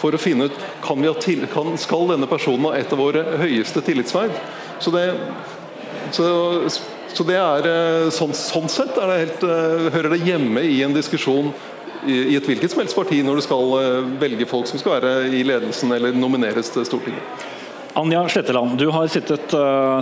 [0.00, 3.24] For å finne ut kan vi til, kan, Skal denne personen ha et av våre
[3.40, 4.34] høyeste tillitsverv?
[4.82, 5.06] Så det,
[6.12, 6.26] så,
[7.14, 10.82] så det er eh, sånn, sånn, sett er det helt, eh, hører det hjemme i
[10.86, 11.52] en diskusjon
[12.04, 15.30] i et hvilket som helst parti når du skal eh, velge folk som skal være
[15.32, 17.50] i ledelsen eller nomineres til Stortinget.
[17.94, 19.52] Anja Sletteland, du har sittet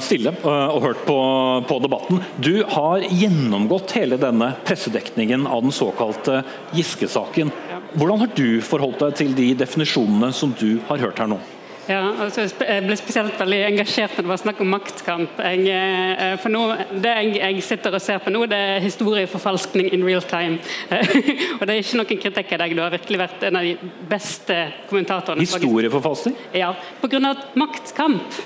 [0.00, 1.16] stille og hørt på,
[1.68, 2.22] på, debatten.
[2.40, 6.38] Du har gjennomgått hele denne pressedekningen av den såkalte
[6.72, 7.52] Giske-saken.
[7.92, 11.40] Hvordan har du forholdt deg til de definisjonene som du har hørt her nå?
[11.90, 15.40] Ja, altså jeg ble spesielt veldig engasjert når det var snakk om maktkamp.
[15.42, 16.60] Jeg, eh, for nå,
[17.02, 20.60] det jeg, jeg, sitter og ser på nå, det er historieforfalskning in real time.
[21.58, 23.92] og Det er ikke noen kritikk av deg, du har virkelig vært en av de
[24.12, 24.60] beste
[24.92, 25.42] kommentatorene.
[25.42, 26.38] Historieforfalskning?
[26.54, 26.70] Ja,
[27.02, 27.34] pga.
[27.58, 28.42] maktkamp.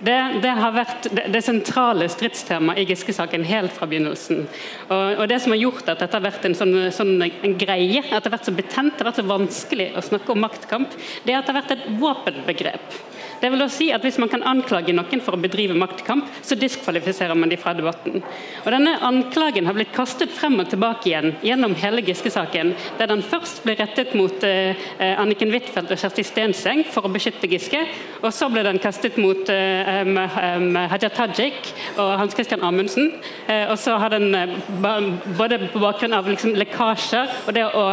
[0.00, 4.46] Det, det, har vært det, det sentrale stridstemaet i Giske-saken helt fra begynnelsen.
[4.88, 8.00] Og, og, Det som har gjort at dette har vært en, sånn, sånn, en greie,
[8.00, 10.96] at det har vært så betent, det har vært så vanskelig å snakke om maktkamp,
[11.26, 12.96] det er at det har vært et våpenbegrep.
[13.40, 16.56] Det vil da si at Hvis man kan anklage noen for å bedrive maktkamp, så
[16.58, 18.20] diskvalifiserer man de fra debatten.
[18.64, 23.22] Og Denne anklagen har blitt kastet frem og tilbake igjen gjennom hele Giske-saken, der den
[23.24, 24.76] først ble rettet mot eh,
[25.20, 27.82] Anniken Huitfeldt og Kjersti Stenseng for å beskytte Giske,
[28.20, 30.10] og så ble den kastet mot eh,
[30.92, 33.12] Haja Tajik og Hans Christian Amundsen.
[33.46, 34.34] Eh, og så har den
[35.38, 37.86] både på bakgrunn av liksom, lekkasjer og det å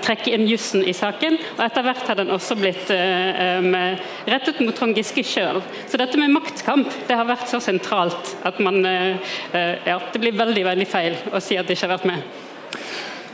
[0.00, 4.76] trekke inn jussen i saken, og etter hvert har den også blitt rett rettet mot
[4.76, 5.60] Trond Giske sjøl.
[5.88, 10.20] Så dette med maktkamp det har vært så sentralt at man, eh, eh, ja, det
[10.20, 12.22] blir veldig veldig feil å si at det ikke har vært med.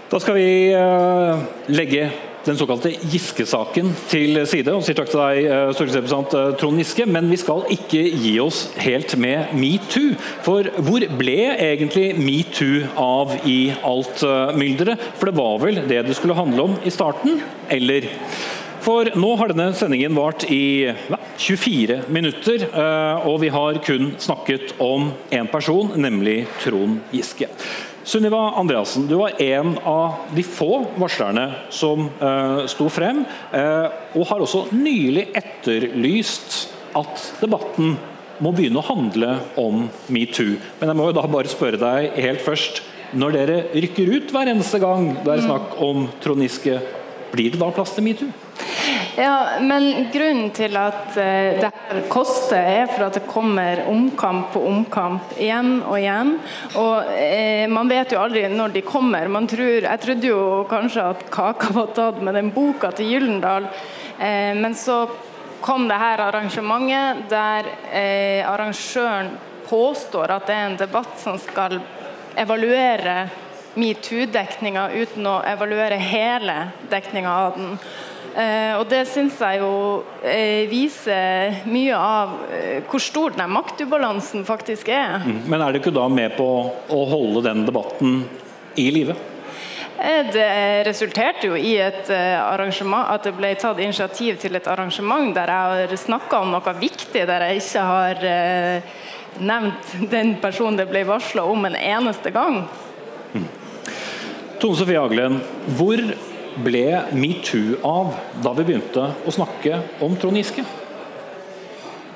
[0.07, 2.11] Da skal vi uh, legge
[2.47, 7.03] den såkalte Giske-saken til side og sier takk til deg, eh, stortingsrepresentant eh, Trond Giske.
[7.11, 10.13] Men vi skal ikke gi oss helt med metoo.
[10.47, 14.23] For hvor ble egentlig metoo av i alt
[14.55, 15.09] mylderet?
[15.19, 18.07] For det var vel det det skulle handle om i starten, eller?
[18.87, 20.93] For nå har denne sendingen vart i
[21.43, 22.69] 24 minutter,
[23.27, 27.49] og vi har kun snakket om én person, nemlig Trond Giske.
[28.07, 34.29] Sunniva Andreassen, du var en av de få varslerne som uh, sto frem, uh, og
[34.31, 36.61] har også nylig etterlyst
[36.95, 37.97] at debatten
[38.39, 40.55] må begynne å handle om metoo.
[40.79, 42.85] Men jeg må jo da bare spørre deg helt først.
[43.19, 46.79] Når dere rykker ut hver eneste gang det er snakk om Trond Giske,
[47.35, 48.46] blir det da plass til metoo?
[49.17, 54.51] Ja, men grunnen til at uh, det her koster, er for at det kommer omkamp
[54.53, 56.35] på omkamp igjen og igjen.
[56.77, 59.31] Og eh, man vet jo aldri når de kommer.
[59.33, 63.71] Man tror, jeg trodde jo kanskje at kaka var tatt med den boka til Gyllendal,
[64.19, 65.05] eh, men så
[65.65, 67.71] kom det her arrangementet der
[68.47, 69.33] arrangøren
[69.67, 71.81] påstår at det er en debatt som skal
[72.39, 73.17] evaluere
[73.77, 76.59] metoo-dekninga uten å evaluere hele
[76.93, 77.73] dekninga av den.
[78.37, 84.45] Eh, og det syns jeg jo eh, viser mye av eh, hvor stor den maktubalansen
[84.45, 85.25] faktisk er.
[85.25, 85.39] Mm.
[85.49, 88.21] Men er du ikke da med på å holde den debatten
[88.77, 89.17] i live?
[89.97, 95.49] Det resulterte jo i et arrangement, at det ble tatt initiativ til et arrangement der
[95.49, 98.21] jeg har snakka om noe viktig, der jeg ikke har
[99.41, 102.61] nevnt den personen det ble varsla om en eneste gang.
[103.33, 103.49] Mm.
[104.61, 105.41] Tone Sofie Aglen,
[105.81, 106.05] hvor
[106.65, 110.65] ble metoo av da vi begynte å snakke om Trond Giske?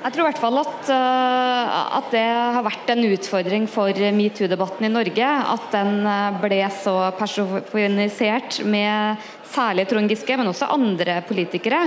[0.01, 4.87] Jeg tror i hvert fall at, eh, at, det har vært en utfordring for metoo-debatten
[4.87, 5.27] i Norge.
[5.53, 11.83] At den eh, ble så personifisert med særlig Trond Giske, men også andre politikere.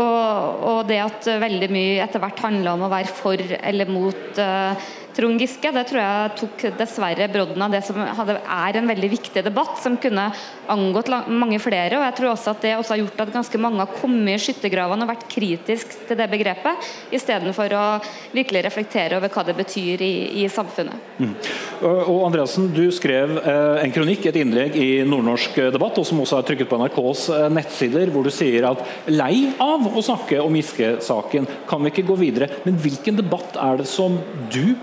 [0.00, 4.40] Og, og det at veldig mye etter hvert handla om å være for eller mot
[4.40, 5.72] uh, Trond Giske.
[5.74, 9.74] Det tror jeg tok dessverre brodden av det som hadde, er en veldig viktig debatt,
[9.82, 10.28] som kunne
[10.70, 11.98] angått mange flere.
[11.98, 14.42] og jeg tror også at Det også har gjort at ganske mange har kommet i
[14.44, 17.86] skyttergravene og vært kritisk til det begrepet, istedenfor å
[18.30, 21.08] virkelig reflektere over hva det betyr i, i samfunnet.
[21.18, 21.34] Mm.
[21.82, 26.38] Og Andreasen, Du skrev eh, en kronikk, et innlegg i Nordnorsk debatt, og som også
[26.38, 30.54] er trykket på NRKs eh, nettsider, hvor du sier at lei av å snakke om
[30.58, 32.50] Giske-saken, kan vi ikke gå videre.
[32.62, 34.20] Men hvilken debatt er det som
[34.52, 34.76] du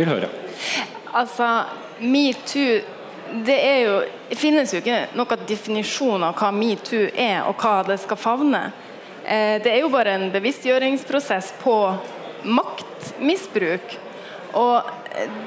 [0.00, 0.30] vil høre.
[1.16, 1.50] Altså,
[2.00, 2.80] metoo
[3.46, 3.96] det, er jo,
[4.28, 8.62] det finnes jo ikke noen definisjon av hva metoo er og hva det skal favne.
[9.22, 11.76] Eh, det er jo bare en bevisstgjøringsprosess på
[12.50, 13.98] maktmisbruk.
[14.58, 14.90] Og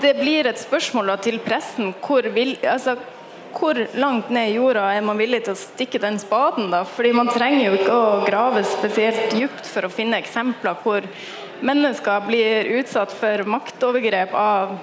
[0.03, 2.95] det blir et spørsmål til pressen hvor, vil, altså,
[3.53, 6.71] hvor langt ned i jorda er man villig til å stikke den spaden?
[6.73, 6.83] da?
[6.87, 11.07] Fordi Man trenger jo ikke å grave spesielt dypt for å finne eksempler hvor
[11.63, 14.75] mennesker blir utsatt for maktovergrep av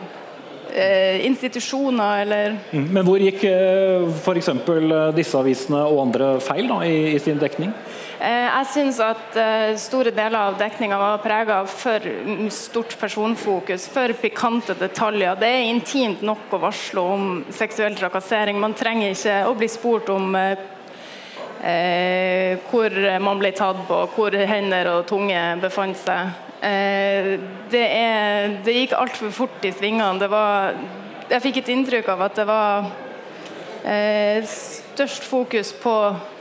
[0.72, 4.52] eh, institusjoner eller mm, Men hvor gikk eh, f.eks.
[4.54, 7.74] Eh, disse avisene og andre feil da, i, i sin dekning?
[8.20, 12.04] Eh, jeg syns at uh, store deler av dekninga var prega av for
[12.52, 15.38] stort personfokus, for pikante detaljer.
[15.40, 18.60] Det er intimt nok å varsle om seksuell trakassering.
[18.60, 20.52] Man trenger ikke å bli spurt om uh,
[21.64, 26.48] uh, hvor man ble tatt på, hvor hender og tunge befant seg.
[26.60, 27.38] Eh,
[27.72, 30.28] det, er, det gikk altfor fort i svingene.
[31.30, 32.90] Jeg fikk et inntrykk av at det var
[33.88, 34.44] eh,
[35.00, 35.92] størst fokus på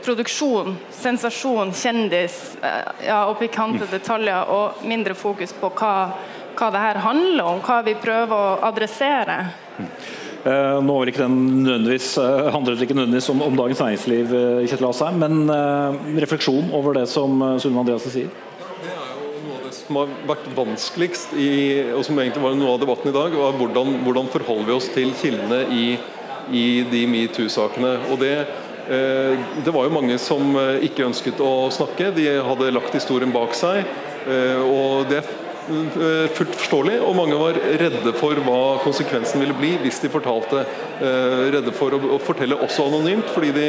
[0.04, 3.92] produksjon, sensasjon, kjendis eh, ja, og pikante mm.
[3.94, 5.94] detaljer, og mindre fokus på hva,
[6.60, 9.38] hva det her handler om, hva vi prøver å adressere.
[10.44, 15.48] Eh, nå den nødvendigvis, eh, ikke nødvendigvis om, om Dagens Næringsliv, uh, Kjetil Asheim, men
[15.48, 18.38] uh, refleksjon over det som Sunne Andreassen sier?
[19.90, 21.50] som har vært vanskeligst, i,
[21.98, 24.90] og som egentlig var noe av debatten i dag, var hvordan, hvordan forholder vi oss
[24.94, 25.86] til kildene i,
[26.52, 27.96] i de metoo-sakene.
[28.12, 28.36] Og det,
[28.90, 32.14] eh, det var jo mange som eh, ikke ønsket å snakke.
[32.16, 33.86] De hadde lagt historien bak seg.
[34.30, 35.36] Eh, og det er
[36.34, 40.64] fullt forståelig, og mange var redde for hva konsekvensen ville bli hvis de fortalte.
[41.54, 43.68] Redde for å, fortelle også anonymt, fordi de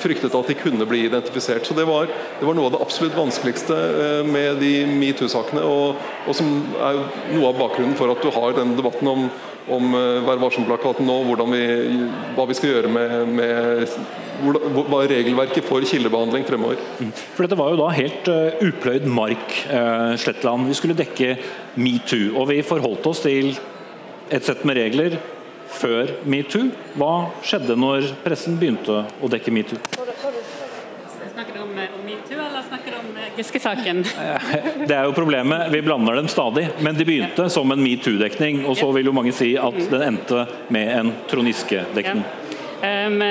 [0.00, 1.68] fryktet at de kunne bli identifisert.
[1.68, 3.76] Så Det var, det var noe av det absolutt vanskeligste
[4.24, 7.02] med de metoo-sakene, og, og, som er
[7.34, 9.28] noe av bakgrunnen for at du har den debatten om
[9.72, 11.16] om uh, Vær varsom-plakaten nå,
[11.50, 11.62] vi,
[12.36, 13.96] hva vi skal gjøre med, med
[14.36, 16.80] hva er regelverket for kildebehandling fremover.
[17.00, 17.12] Mm.
[17.14, 20.68] For Dette var jo da helt uh, upløyd mark, uh, Slettland.
[20.70, 21.36] Vi skulle dekke
[21.80, 22.34] metoo.
[22.36, 23.54] Og vi forholdt oss til
[24.30, 25.18] et sett med regler
[25.76, 26.70] før metoo.
[26.98, 27.14] Hva
[27.46, 29.80] skjedde når pressen begynte å dekke metoo?
[31.76, 34.04] Om, om metoo, eller snakker du om Giske-saken?
[34.88, 36.68] Det er jo problemet, vi blander dem stadig.
[36.80, 40.46] Men de begynte som en metoo-dekning, og så vil jo mange si at den endte
[40.72, 42.24] med en Trond Giske-dekning.
[42.76, 43.22] Um,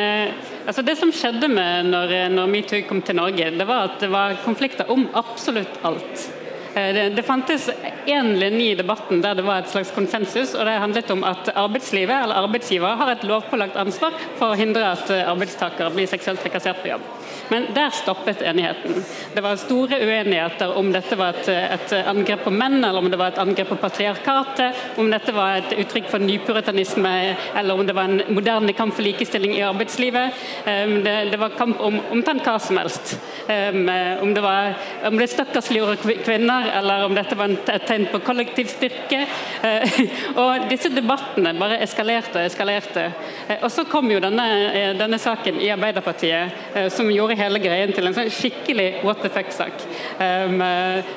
[0.66, 4.10] altså det som skjedde med når, når metoo kom til Norge, det var at det
[4.14, 6.30] var konflikter om absolutt alt.
[6.76, 7.70] Det, det, fantes
[8.06, 11.54] én linje i debatten der det var et slags konsensus, og det handlet om at
[11.56, 16.84] arbeidslivet eller arbeidsgiver har et lovpålagt ansvar for å hindre at arbeidstaker blir seksuelt trakassert
[16.84, 17.08] på jobb.
[17.50, 19.04] Men der stoppet enigheten.
[19.34, 23.20] Det var store uenigheter om dette var et, et, angrep på menn, eller om det
[23.20, 27.14] var et angrep på patriarkatet, om dette var et uttrykk for nypuritanisme,
[27.56, 30.42] eller om det var en moderne kamp for likestilling i arbeidslivet.
[30.66, 33.16] Um, det, det, var kamp om omtrent hva som helst.
[33.50, 33.86] Um,
[34.26, 34.74] om det var
[35.06, 39.26] om det stakkarsliggjorde kvinner, eller om dette var et tegn på kollektiv styrke.
[39.62, 40.02] Uh,
[40.42, 43.08] og disse debattene bare eskalerte og eskalerte.
[43.50, 44.50] Uh, og så kom jo denne,
[44.98, 49.86] denne saken i Arbeiderpartiet, som gjorde hele greien til en sånn skikkelig what the fuck-sak.
[50.20, 50.64] Um,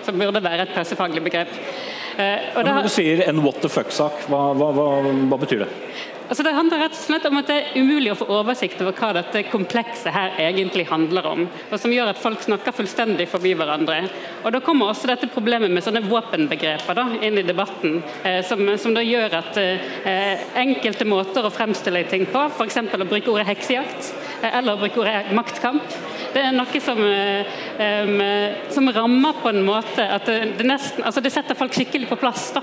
[0.07, 1.53] som burde være et pressefaglig begrep.
[2.19, 4.89] Uh, Når du sier en what the fuck-sak, hva, hva, hva,
[5.31, 5.73] hva betyr det?
[6.29, 8.93] Altså Det handler rett og slett om at det er umulig å få oversikt over
[8.99, 13.55] hva dette komplekset her egentlig handler om, og som gjør at folk snakker fullstendig forbi
[13.57, 14.03] hverandre.
[14.43, 18.61] Og Da kommer også dette problemet med sånne våpenbegreper da, inn i debatten, eh, som,
[18.77, 22.77] som, da gjør at eh, enkelte måter å fremstille ting på, f.eks.
[22.77, 25.97] å bruke ordet heksejakt, eh, eller bruker ordet maktkamp,
[26.35, 28.21] det er noe som, um,
[28.75, 32.51] som rammer på en måte at det, nesten, altså det setter folk skikkelig på plass.
[32.57, 32.63] da.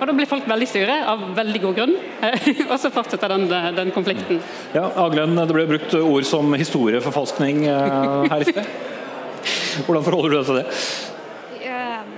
[0.00, 1.94] Og Da blir folk veldig sure, av veldig god grunn.
[2.70, 4.40] og så fortsetter den, den konflikten.
[4.74, 8.72] Ja, Aglen, Det ble brukt ord som historieforfalskning eh, her i sted.
[9.86, 10.66] Hvordan forholder du deg til det?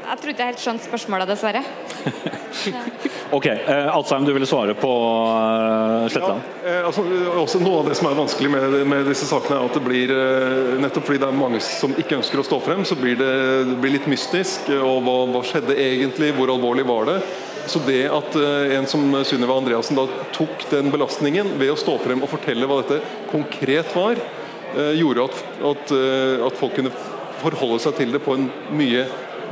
[0.09, 1.61] Jeg trodde ikke jeg helt skjønte spørsmålet, dessverre.
[3.37, 6.47] ok, eh, Alsheim, du ville svare på uh, Sletteland?
[6.65, 7.05] Ja, altså,
[7.43, 10.15] også Noe av det som er vanskelig med, med, disse sakene, er at det blir
[10.81, 13.35] nettopp fordi det er mange som ikke ønsker å stå frem, så blir det,
[13.69, 14.73] det blir litt mystisk.
[14.79, 16.33] og hva, hva skjedde egentlig?
[16.41, 17.19] Hvor alvorlig var det?
[17.69, 22.01] Så det at uh, en som Sunniva Andreassen da tok den belastningen ved å stå
[22.01, 24.17] frem og fortelle hva dette konkret var,
[24.95, 25.93] gjorde at, at,
[26.45, 26.91] at, folk kunne
[27.41, 29.07] forholde seg til det på en mye,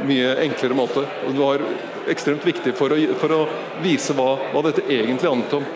[0.06, 1.04] mye enklere måte.
[1.26, 1.64] Og det var
[2.10, 3.40] ekstremt viktig for å, for å
[3.82, 5.66] vise hva, hva, dette egentlig handlet om.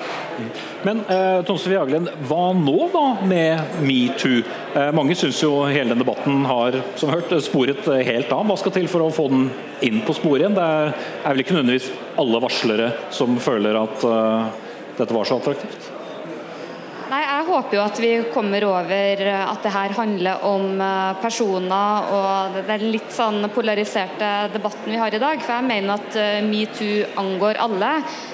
[0.87, 4.43] Men eh, Tom Sofie Aglen, hva nå da med metoo?
[4.75, 8.47] Eh, mange syns jo hele den debatten har som hørt, sporet helt av.
[8.49, 9.49] Hva skal til for å få den
[9.87, 10.59] inn på sporet igjen?
[10.59, 10.93] Det er,
[11.25, 14.69] er vel ikke nødvendigvis alle varslere som føler at eh,
[15.01, 15.91] dette var så attraktivt?
[17.51, 22.85] Håper jo at vi kommer over at det her handler om eh, personer og er
[22.85, 25.43] litt sånn polariserte debatten vi har i dag.
[25.43, 27.91] For jeg mener at eh, metoo angår alle.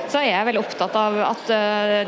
[0.07, 1.49] Så er jeg veldig opptatt av at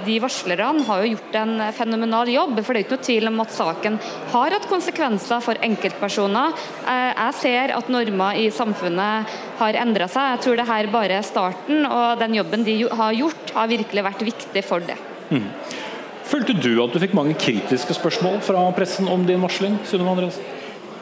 [0.05, 2.61] de varslerne har jo gjort en fenomenal jobb.
[2.61, 3.99] For det er ikke noe tvil om at saken
[4.35, 6.55] har hatt konsekvenser for enkeltpersoner.
[6.87, 10.37] Jeg ser at normer i samfunnet har endra seg.
[10.37, 14.09] Jeg tror det her bare er starten, og den jobben de har gjort, har virkelig
[14.13, 15.01] vært viktig for det.
[15.35, 15.51] Mm.
[16.29, 19.79] Følte du at du fikk mange kritiske spørsmål fra pressen om din varsling?
[19.89, 20.45] Sunniva Andreassen?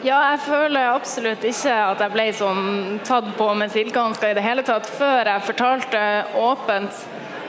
[0.07, 4.45] Ja, jeg føler absolutt ikke at jeg ble sånn tatt på med silkehansker i det
[4.45, 6.03] hele tatt, før jeg fortalte
[6.39, 7.01] åpent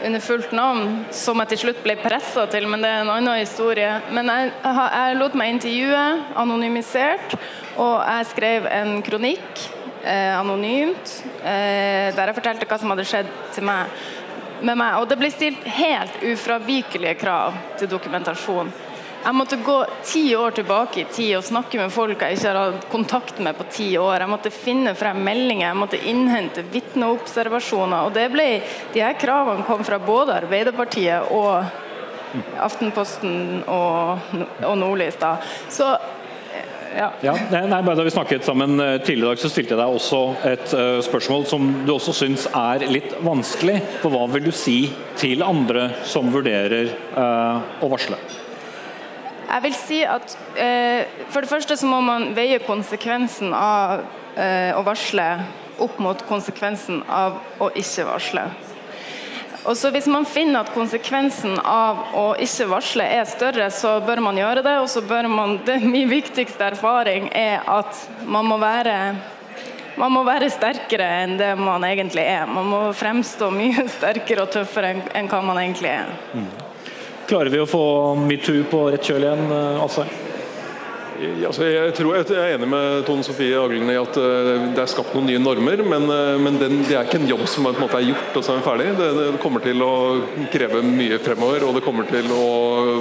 [0.08, 3.42] under fullt navn, som jeg til slutt ble pressa til, men det er en annen
[3.44, 3.92] historie.
[4.13, 6.04] Men jeg, jeg lot meg intervjue,
[6.38, 7.38] anonymisert,
[7.78, 9.66] og jeg skrev en kronikk
[10.02, 13.94] eh, anonymt, eh, der jeg fortalte hva som hadde skjedd til meg
[14.62, 15.00] med meg.
[15.02, 18.72] Og det ble stilt helt ufravikelige krav til dokumentasjon.
[19.17, 22.60] Jeg måtte gå ti år tilbake i tid og snakke med folk jeg ikke har
[22.72, 24.22] hatt kontakt med på ti år.
[24.24, 28.08] Jeg måtte finne frem meldinger, jeg måtte innhente vitneobservasjoner.
[28.08, 28.46] Og det ble,
[28.93, 31.65] de her kravene kom fra både Arbeiderpartiet og
[32.62, 35.17] Aftenposten og, og Nordlys.
[35.74, 35.89] Så
[36.97, 37.12] ja.
[37.21, 40.21] ja nei, Da vi snakket sammen eh, tidligere i dag, så stilte jeg deg også
[40.47, 43.77] et uh, spørsmål som du også syns er litt vanskelig.
[44.01, 44.79] For hva vil du si
[45.19, 48.19] til andre som vurderer uh, å varsle?
[49.47, 54.05] Jeg vil si at uh, For det første så må man veie konsekvensen av
[54.38, 55.23] å varsle
[55.81, 58.43] opp mot konsekvensen av å ikke varsle.
[59.67, 64.21] Og så Hvis man finner at konsekvensen av å ikke varsle er større, så bør
[64.23, 64.75] man gjøre det.
[64.80, 68.95] Og så bør man, det Min viktigste erfaring er at man må være
[69.97, 72.46] man må være sterkere enn det man egentlig er.
[72.46, 76.13] Man må fremstå mye sterkere og tøffere enn, hva man egentlig er.
[76.37, 76.48] Mm.
[77.27, 77.83] Klarer vi å få
[78.21, 79.50] metoo på rett kjøl igjen,
[79.83, 80.27] Asheim?
[81.18, 84.90] Altså, jeg, tror, jeg er enig med Tone Sofie Aglen i at uh, det er
[84.92, 87.80] skapt noen nye normer, men, uh, men den, det er ikke en jobb som en
[87.88, 88.90] er gjort og så er den ferdig.
[89.00, 89.94] Det, det, kommer til å
[90.54, 92.44] kreve mye fremover, og det kommer til å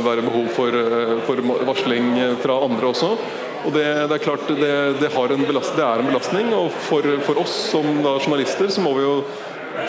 [0.07, 2.09] være behov for, uh, for varsling
[2.41, 3.13] fra andre også.
[3.67, 5.13] Og det, det er klart det, det,
[5.45, 6.51] belast, det, er en belastning.
[6.57, 9.15] Og for, for oss som journalister så må vi jo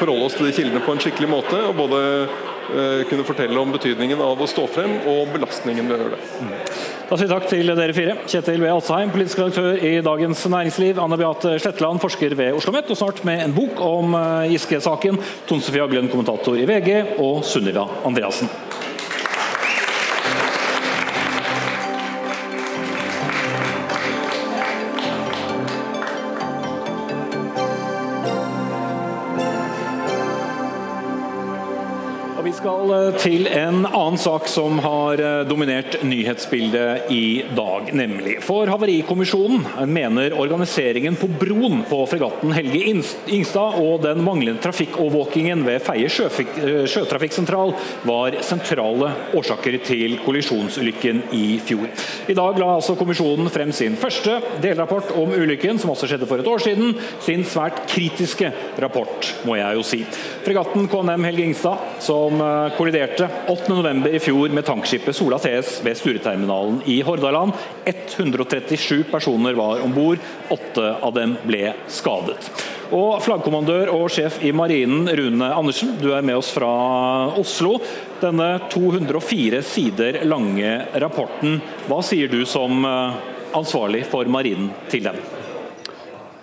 [0.01, 1.63] forholde oss til de kildene på en skikkelig måte.
[1.69, 6.07] Og både eh, kunne fortelle om betydningen av å stå frem og belastningen ved å
[6.07, 6.96] gjøre det.
[7.07, 8.13] Da sier vi takk til dere fire.
[8.27, 8.67] Kjetil B.
[8.67, 10.97] Alsheim, politisk redaktør i Dagens Næringsliv.
[10.99, 15.21] Anne Beate Sletteland, forsker ved Oslo OsloMet, og snart med en bok om eh, Giske-saken.
[15.47, 18.51] Tone Sofie Aglen, kommentator i VG, og Sunniva Andreassen.
[32.87, 38.37] Skal eh, til en annen sak som har eh, dominert nyhetsbildet i dag, nemlig.
[38.45, 45.83] For Havarikommisjonen mener organiseringen på broen på fregatten Helge Ingstad og den manglende trafikkovervåkingen ved
[45.85, 47.73] Feie eh, sjøtrafikksentral
[48.07, 51.89] var sentrale årsaker til kollisjonsulykken i fjor.
[52.31, 56.43] I dag la altså kommisjonen frem sin første delrapport om ulykken, som også skjedde for
[56.43, 56.95] et år siden.
[57.25, 60.01] Sin svært kritiske rapport, må jeg jo si.
[60.47, 62.39] Fregatten KNM Helge Ingstad, som
[62.77, 64.07] kolliderte 8.11.
[64.13, 67.53] i fjor med tankskipet Sola TS ved Stureterminalen i Hordaland.
[67.85, 70.21] 137 personer var om bord,
[70.53, 72.51] åtte av dem ble skadet.
[72.95, 76.69] Og Flaggkommandør og sjef i Marinen, Rune Andersen, du er med oss fra
[77.39, 77.79] Oslo.
[78.21, 81.59] Denne 204 sider lange rapporten,
[81.89, 83.17] hva sier du som eh,
[83.57, 85.19] ansvarlig for Marinen til den?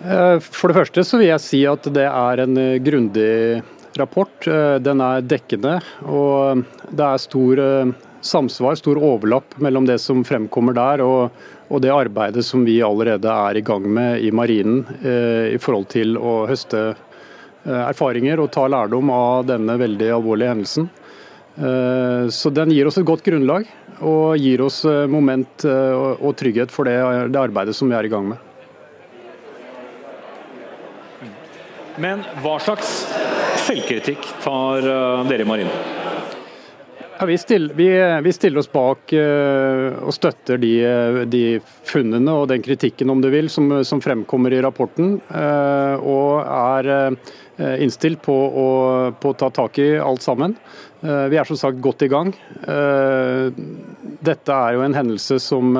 [0.05, 3.63] Eh, for det første så vil jeg si at det er en eh, grundig
[3.97, 4.47] rapport.
[4.47, 7.93] Eh, den er dekkende, og det er stor eh,
[8.25, 11.35] samsvar, stor overlapp mellom det som fremkommer der og,
[11.69, 15.89] og det arbeidet som vi allerede er i gang med i Marinen eh, i forhold
[15.93, 16.93] til å høste
[17.65, 20.85] erfaringer og ta lærdom av denne veldig alvorlige hendelsen.
[22.29, 23.65] Så Den gir oss et godt grunnlag
[24.05, 26.99] og gir oss moment og trygghet for det,
[27.33, 28.54] det arbeidet som vi er i gang med.
[32.01, 33.05] Men hva slags
[33.65, 35.93] selvkritikk tar eh, dere i Marinen?
[37.15, 37.87] Ja, vi, stiller, vi,
[38.23, 40.71] vi, stiller, oss bak uh, og støtter de,
[41.31, 41.43] de,
[41.87, 45.13] funnene og den kritikken om du vil, som, som fremkommer i rapporten.
[45.29, 47.31] Uh, og er uh,
[47.79, 48.67] innstilt på å,
[49.15, 50.57] på å, ta tak i alt sammen.
[50.99, 52.33] vi er som sagt godt i gang.
[54.25, 55.77] dette er jo en hendelse som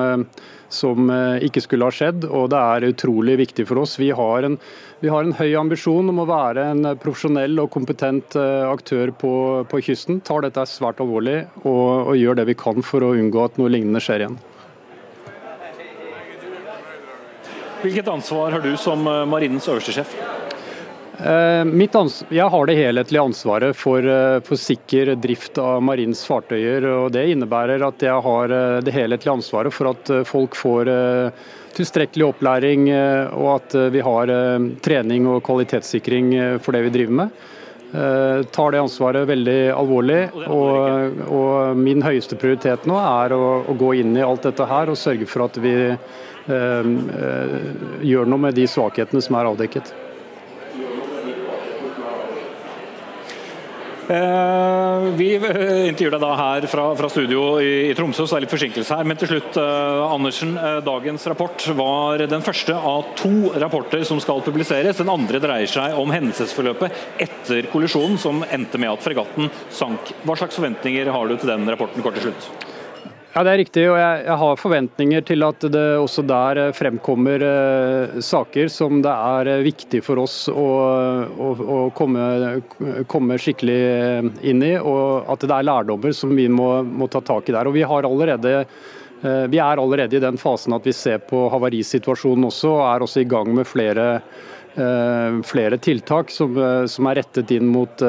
[0.76, 2.28] som eh, ikke skulle ha skjedd.
[2.28, 3.96] og Det er utrolig viktig for oss.
[4.02, 4.58] Vi har en,
[5.02, 9.36] vi har en høy ambisjon om å være en profesjonell og kompetent eh, aktør på,
[9.72, 10.20] på kysten.
[10.26, 13.72] Tar dette svært alvorlig og, og gjør det vi kan for å unngå at noe
[13.72, 14.40] lignende skjer igjen.
[17.86, 20.16] Hvilket ansvar har du som eh, marinens øverste sjef?
[21.20, 21.66] Eh,
[22.30, 26.84] jeg har det helhetlige ansvaret for, eh, for, sikker drift av marins fartøyer.
[26.86, 30.92] og Det innebærer at jeg har eh, det helhetlige ansvaret for at folk får
[31.76, 32.88] tilstrekkelig opplæring,
[33.36, 34.28] og at vi har
[34.80, 37.30] trening og kvalitetssikring for det vi driver med.
[38.52, 40.22] Tar det ansvaret veldig alvorlig.
[40.48, 44.88] Og, og min høyeste prioritet nå er å, å, gå inn i alt dette her
[44.88, 46.90] og sørge for at vi eh,
[48.08, 49.94] gjør noe med de svakhetene som er avdekket.
[54.08, 58.46] Vi eh, intervjuer deg da her fra, fra studio i, i, Tromsø, så det er
[58.46, 59.08] litt forsinkelse her.
[59.08, 60.54] Men til slutt, eh, Andersen.
[60.60, 65.02] Eh, dagens rapport var den første av to rapporter som skal publiseres.
[65.02, 70.14] Den andre dreier seg om hendelsesforløpet etter kollisjonen, som endte med at fregatten sank.
[70.24, 72.75] Hva slags forventninger har du til den rapporten kort til slutt?
[73.36, 73.82] Ja, Det er riktig.
[73.92, 79.02] og jeg, jeg, har forventninger til at det også der eh, fremkommer eh, saker som
[79.04, 80.68] det er eh, viktig for oss å,
[81.28, 82.62] å, å komme,
[83.12, 84.72] komme, skikkelig eh, inn i.
[84.80, 87.68] Og at det er lærdommer som vi må, må ta tak i der.
[87.68, 88.56] Og Vi, allerede,
[89.20, 93.10] eh, vi er allerede i den fasen at vi ser på havarisituasjonen også, og er
[93.10, 94.12] også i gang med flere
[95.48, 96.58] flere tiltak som,
[96.92, 98.02] som, er rettet inn mot,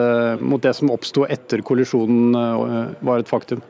[0.43, 2.35] mot det som oppsto etter kollisjonen
[3.07, 3.63] var et faktum.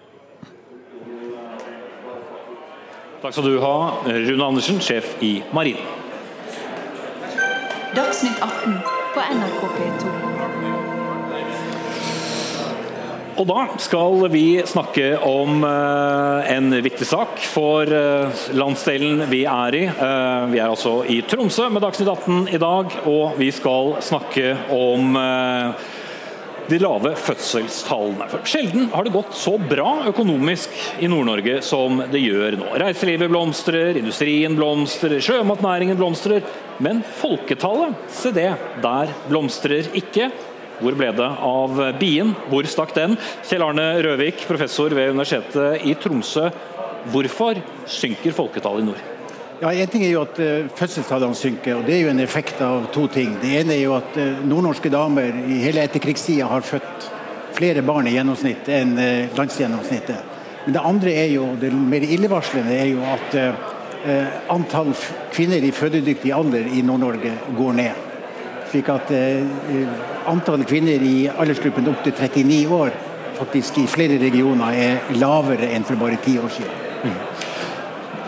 [3.16, 5.80] Takk skal du ha, Rune Andersen, sjef i Marinen.
[7.96, 8.74] Dagsnytt 18
[9.14, 10.10] på NRK P2.
[13.36, 19.76] Og da skal vi snakke om uh, en viktig sak for uh, landsdelen vi er
[19.76, 19.82] i.
[19.88, 24.54] Uh, vi er altså i Tromsø med Dagsnytt 18 i dag, og vi skal snakke
[24.72, 25.16] om
[26.68, 28.26] de lave fødselstallene.
[28.30, 32.72] For sjelden har det gått så bra økonomisk i Nord-Norge som det gjør nå.
[32.82, 36.44] Reiselivet blomstrer, industrien blomstrer, sjømatnæringen blomstrer.
[36.82, 38.50] Men folketallet, se det,
[38.84, 40.30] der blomstrer ikke.
[40.76, 42.34] Hvor ble det av bien?
[42.50, 43.16] Hvor stakk den?
[43.48, 46.50] Kjell Arne Røvik, professor ved Universitetet i Tromsø.
[47.12, 49.15] Hvorfor synker folketallet i nord?
[49.57, 52.59] Ja, En ting er jo at uh, fødselstallene synker, og det er jo en effekt
[52.61, 53.38] av to ting.
[53.40, 57.07] Det ene er jo at uh, nordnorske damer i hele etterkrigstida har født
[57.57, 60.36] flere barn i gjennomsnitt enn uh, landsgjennomsnittet.
[60.66, 63.36] Men det andre er jo, det mer illevarslende er jo at
[64.50, 64.90] antall
[65.34, 68.00] kvinner i fødedyktig alder i Nord-Norge går ned.
[68.72, 69.12] Slik at
[70.26, 72.98] antall kvinner i aldersgruppen opp til 39 år
[73.38, 76.86] faktisk i flere regioner er lavere enn for bare ti år siden.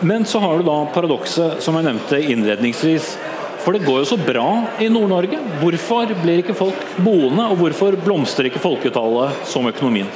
[0.01, 3.17] Men så har du da paradokset som jeg nevnte innledningsvis.
[3.65, 4.47] For det går jo så bra
[4.79, 5.41] i Nord-Norge.
[5.59, 10.09] Hvorfor blir ikke folk boende, og hvorfor blomstrer ikke folketallet som økonomien?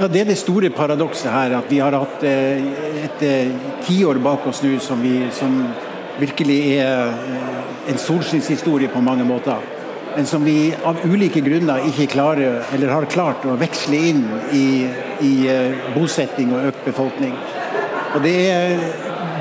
[0.00, 1.56] Ja, Det er det store paradokset her.
[1.56, 2.60] At vi har hatt eh,
[3.06, 3.54] et eh,
[3.88, 5.56] tiår bak oss nå som, vi, som
[6.20, 9.64] virkelig er eh, en solskinnshistorie på mange måter.
[10.14, 14.66] Men som vi av ulike grunner ikke klarer, eller har klart å veksle inn i,
[15.24, 15.34] i
[15.94, 17.36] bosetting og økt befolkning.
[18.14, 18.38] Og det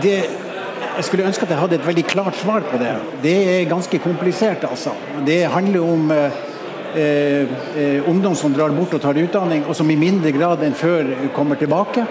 [0.03, 0.19] det,
[0.99, 2.91] Jeg skulle ønske at jeg hadde et veldig klart svar på det.
[3.23, 4.91] Det er ganske komplisert, altså.
[5.25, 6.33] Det handler om eh,
[6.95, 11.07] eh, ungdom som drar bort og tar utdanning, og som i mindre grad enn før
[11.35, 12.03] kommer tilbake.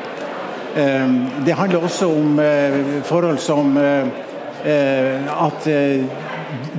[0.72, 1.04] Eh,
[1.44, 4.08] det handler også om eh, forhold som eh,
[4.64, 5.68] eh, at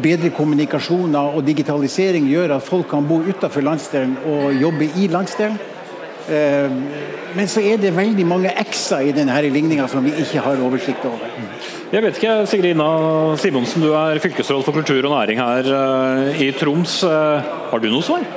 [0.01, 5.59] bedre kommunikasjoner og digitalisering gjør at folk kan bo utenfor landsdelen og jobbe i landsdelen.
[6.29, 11.05] Men så er det veldig mange x-er i denne ligninga som vi ikke har oversikt
[11.05, 11.29] over.
[11.89, 12.89] Jeg vet ikke, Sigrid Ina
[13.41, 16.99] Simonsen, du er fylkesråd for kultur og næring her eh, i Troms.
[17.01, 18.27] Eh, har du noe svar?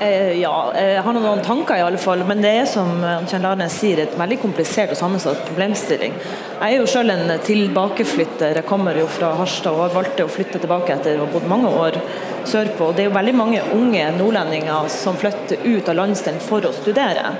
[0.00, 2.22] Eh, ja, jeg har noen tanker i alle fall.
[2.24, 6.14] Men det er som Kjell Arne sier, et veldig komplisert og sammensatt problemstilling.
[6.60, 8.62] Jeg er jo selv en tilbakeflytter.
[8.62, 11.48] Jeg kommer jo fra Harstad og har valgt å flytte tilbake etter å ha bodd
[11.52, 12.00] mange år
[12.48, 12.94] sørpå.
[12.96, 17.34] Det er jo veldig mange unge nordlendinger som flytter ut av landsdelen for å studere.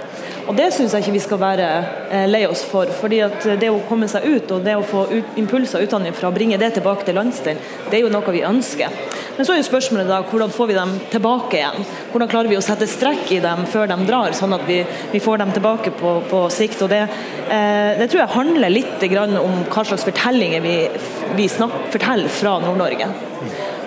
[0.50, 1.66] Og Det syns jeg ikke vi skal være
[2.10, 2.92] eh, lei oss for.
[3.00, 5.06] fordi at Det å komme seg ut og det å få
[5.40, 8.92] impulser utenfra og bringe det tilbake til landsdelen, det er jo noe vi ønsker.
[9.40, 11.86] Men så er jo spørsmålet da, hvordan får vi dem tilbake igjen?
[12.12, 14.82] Hvordan klarer vi å sette strekk i dem før de drar, sånn at vi,
[15.14, 16.82] vi får dem tilbake på, på sikt?
[16.84, 16.98] og det,
[17.46, 19.06] eh, det, tror jeg handler litt
[19.40, 20.74] om hva slags fortellinger vi,
[21.38, 23.08] vi snak, forteller fra Nord-Norge.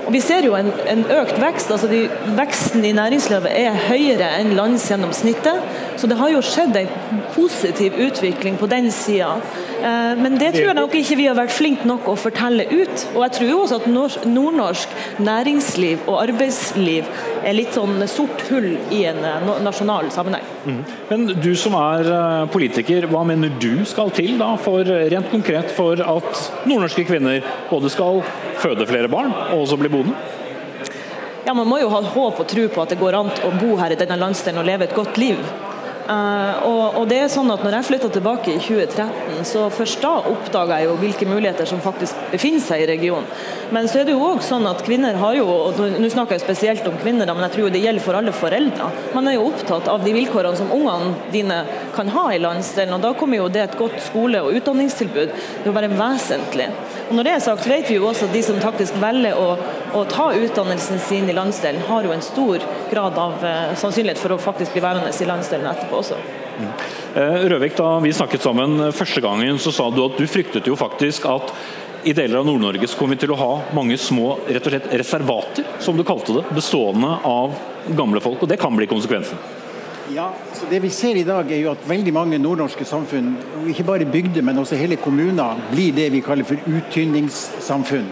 [0.08, 1.70] Og Vi ser jo en, en økt vekst.
[1.72, 5.70] altså de, Veksten i næringslivet er høyere enn landsgjennomsnittet.
[6.02, 9.36] Så det har jo skjedd en positiv utvikling på den sida.
[9.84, 13.06] Eh, men det tror jeg nok ikke vi har vært flinke nok å fortelle ut.
[13.14, 13.88] Og jeg tror jo også at
[14.32, 17.10] nordnorsk næringsliv og arbeidsliv
[17.44, 20.46] er litt sånn sort hull i en eh, nasjonal sammenheng.
[20.64, 20.80] Mm.
[21.10, 25.74] Men du som er eh, politiker, hva mener du skal til da for rent konkret
[25.76, 28.24] for at nordnorske kvinner både skal
[28.64, 30.16] føde flere barn og også bli boende?
[31.44, 33.76] Ja, Man må jo ha håp og tro på at det går an å bo
[33.76, 35.44] her i denne landsdelen og leve et godt liv.
[36.04, 40.02] Uh, og, og, det er sånn at når jeg flytta tilbake i 2013, så først
[40.04, 43.30] da oppdaga jeg jo hvilke muligheter som faktisk befinner seg i regionen.
[43.72, 46.44] Men så er det jo også sånn at kvinner har jo, og nå snakker jeg
[46.44, 48.90] spesielt om kvinner, men jeg tror det gjelder for alle foreldre.
[49.16, 51.62] Man er jo opptatt av de vilkårene som ungene dine
[51.96, 52.98] kan ha i landsdelen.
[52.98, 55.32] og Da kommer jo det et godt skole- og utdanningstilbud
[55.64, 56.68] til å være vesentlig.
[57.10, 59.58] Og Når det er sagt, vet vi jo også at de som faktisk velger å,
[59.94, 64.36] å ta utdannelsen sin i landsdelen, har jo en stor grad av uh, sannsynlighet for
[64.36, 66.20] å faktisk bli værende i landsdelen etterpå også.
[66.54, 66.74] Mm.
[67.50, 71.26] Røvik, da vi snakket sammen første gangen, så sa du at du fryktet jo faktisk
[71.30, 71.54] at
[72.04, 74.90] i deler av Nord-Norge så kommer vi til å ha mange små rett og slett
[74.92, 77.56] reservater, som du kalte det, bestående av
[77.96, 78.44] gamle folk.
[78.44, 79.40] Og det kan bli konsekvensen?
[80.16, 83.32] Ja, så Det vi ser i dag, er jo at veldig mange nordnorske samfunn,
[83.68, 88.06] ikke bare bygder, men også hele kommuner, blir det vi kaller for uttynningssamfunn.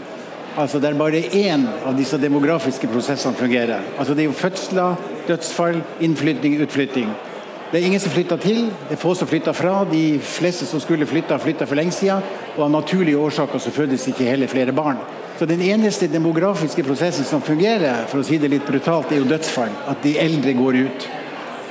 [0.57, 3.79] Altså Der bare én av disse demografiske prosessene fungerer.
[3.99, 4.95] Altså Det er jo fødsler,
[5.27, 7.13] dødsfall, innflytting, utflytting.
[7.71, 9.85] Det er ingen som flytter til, det er få som flytter fra.
[9.91, 12.21] De fleste som skulle flytta, flytta for lenge siden.
[12.57, 14.97] Og av naturlige årsaker så fødes ikke heller flere barn.
[15.39, 19.29] Så Den eneste demografiske prosessen som fungerer, for å si det litt brutalt, er jo
[19.29, 19.69] dødsfall.
[19.87, 21.20] At de eldre går ut.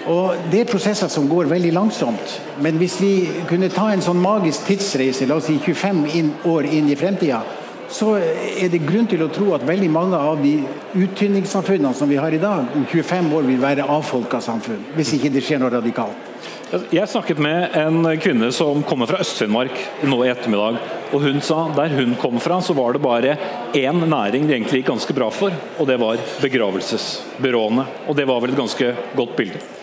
[0.09, 2.41] Og Det er prosesser som går veldig langsomt.
[2.63, 3.15] Men hvis vi
[3.49, 7.43] kunne ta en sånn magisk tidsreise, la oss si 25 inn, år inn i fremtida,
[7.91, 10.61] så er det grunn til å tro at veldig mange av de
[10.95, 14.85] uttynningssamfunnene som vi har i dag, om 25 år vil være avfolka samfunn.
[14.95, 16.29] Hvis ikke det skjer noe radikalt.
[16.71, 19.75] Jeg snakket med en kvinne som kommer fra Øst-Finnmark
[20.07, 20.79] nå i ettermiddag.
[21.11, 23.35] og Hun sa der hun kom fra, så var det bare
[23.75, 27.87] én næring det egentlig gikk ganske bra for, og det var begravelsesbyråene.
[28.07, 29.80] Og det var vel et ganske godt bilde.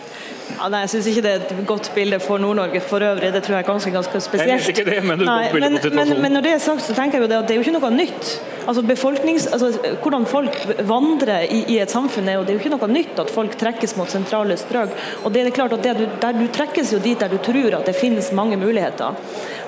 [0.58, 3.32] Ja, nei, Jeg syns ikke det er et godt bilde for Nord-Norge for øvrig.
[3.32, 4.52] Det tror jeg er ganske ganske spesielt.
[4.52, 7.26] vet ikke det, men, nei, men, men, men, når det er sagt, så tenker jeg
[7.26, 8.32] jo det at det er jo ikke noe nytt
[8.68, 12.72] Altså, altså, hvordan folk vandrer i, i, et samfunn, er jo, det er jo ikke
[12.74, 14.92] noe nytt at folk trekkes mot sentrale strøk.
[15.24, 17.86] og det er klart at du, der Du trekkes jo dit der du tror at
[17.88, 19.16] det finnes mange muligheter.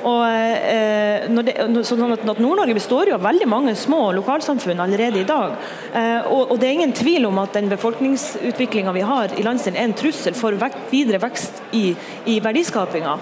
[0.04, 1.54] Og, eh, det,
[1.88, 5.56] sånn at, Nord-Norge består jo av veldig mange små lokalsamfunn allerede i dag.
[5.94, 9.80] Eh, og, og, Det er ingen tvil om at den befolkningsutviklinga vi har i landsdelen
[9.80, 11.94] er en trussel for vek, videre vekst i,
[12.28, 13.16] i verdiskapinga.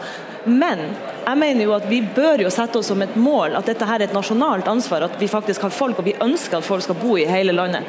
[0.49, 0.84] Men
[1.28, 4.01] jeg mener jo at vi bør jo sette oss som et mål at dette her
[4.01, 5.07] er et nasjonalt ansvar.
[5.09, 7.86] At vi faktisk har folk, og vi ønsker at folk skal bo i hele landet.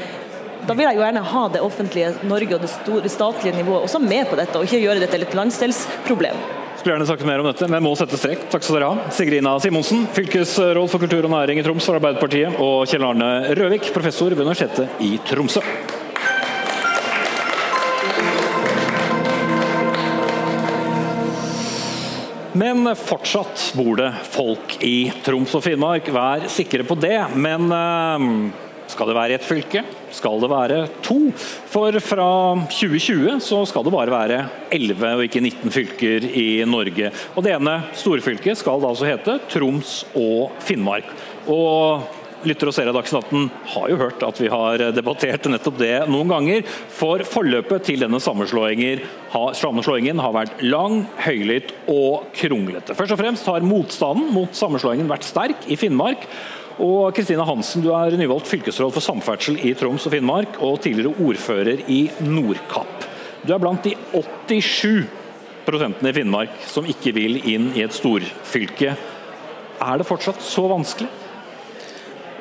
[0.68, 4.02] Da vil jeg jo gjerne ha det offentlige Norge og det store statlige nivået også
[4.04, 6.42] med på dette, og ikke gjøre det til et landsdelsproblem.
[6.80, 8.46] Skulle gjerne sagt mer om dette, men må sette strek.
[8.52, 9.08] Takk skal dere ha.
[9.16, 13.90] Sigrina Simonsen, fylkesråd for kultur og næring i Troms for Arbeiderpartiet, og Kjell Arne Røvik,
[13.96, 15.64] professor ved Universitetet i Tromsø.
[22.58, 27.20] Men fortsatt bor det folk i Troms og Finnmark, vær sikre på det.
[27.38, 28.28] Men uh,
[28.90, 29.86] skal det være ett fylke?
[30.16, 31.18] skal det være to.
[31.70, 32.30] For fra
[32.70, 34.40] 2020 så skal det bare være
[34.76, 37.12] 11 og ikke 19 fylker i Norge.
[37.36, 41.10] Og Det ene storfylket skal da altså hete Troms og Finnmark.
[41.50, 45.80] Og lytter og ser av Dagsnytt 18 har jo hørt at vi har debattert nettopp
[45.82, 46.64] det noen ganger.
[46.96, 52.96] For forløpet til denne sammenslåingen har vært lang, høylytt og kronglete.
[52.98, 56.28] Først og fremst har motstanden mot sammenslåingen vært sterk i Finnmark.
[56.80, 61.28] Og Kristina Hansen, du er nyvalgt fylkesråd for samferdsel i Troms og Finnmark, og tidligere
[61.28, 63.08] ordfører i Nordkapp.
[63.44, 63.98] Du er blant de
[64.48, 65.10] 87
[65.68, 68.96] prosentene i Finnmark som ikke vil inn i et storfylke.
[69.80, 71.12] Er det fortsatt så vanskelig?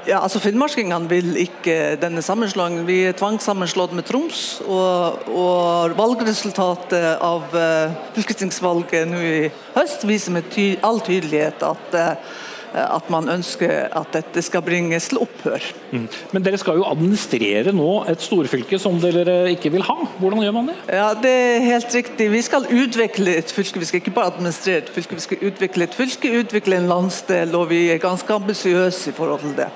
[0.08, 2.86] Ja, altså Finnmarkingene vil ikke denne sammenslåingen.
[2.88, 4.42] Vi er tvangssammenslått med Troms.
[4.64, 11.98] Og, og valgresultatet av uh, fylkestingsvalget nå i høst viser med ty all tydelighet at
[11.98, 12.36] uh,
[12.78, 15.64] at man ønsker at dette skal bringes til opphør.
[15.90, 16.04] Mm.
[16.34, 19.96] Men dere skal jo administrere nå et storfylke som dere ikke vil ha.
[20.20, 20.76] Hvordan gjør man det?
[20.92, 22.30] Ja, Det er helt riktig.
[22.32, 23.80] Vi skal utvikle et fylke.
[23.80, 27.56] Vi skal ikke bare administrere et fylke, vi skal utvikle et fylke, utvikle en landsdel,
[27.56, 29.70] og vi er ganske ambisiøse i forhold til det.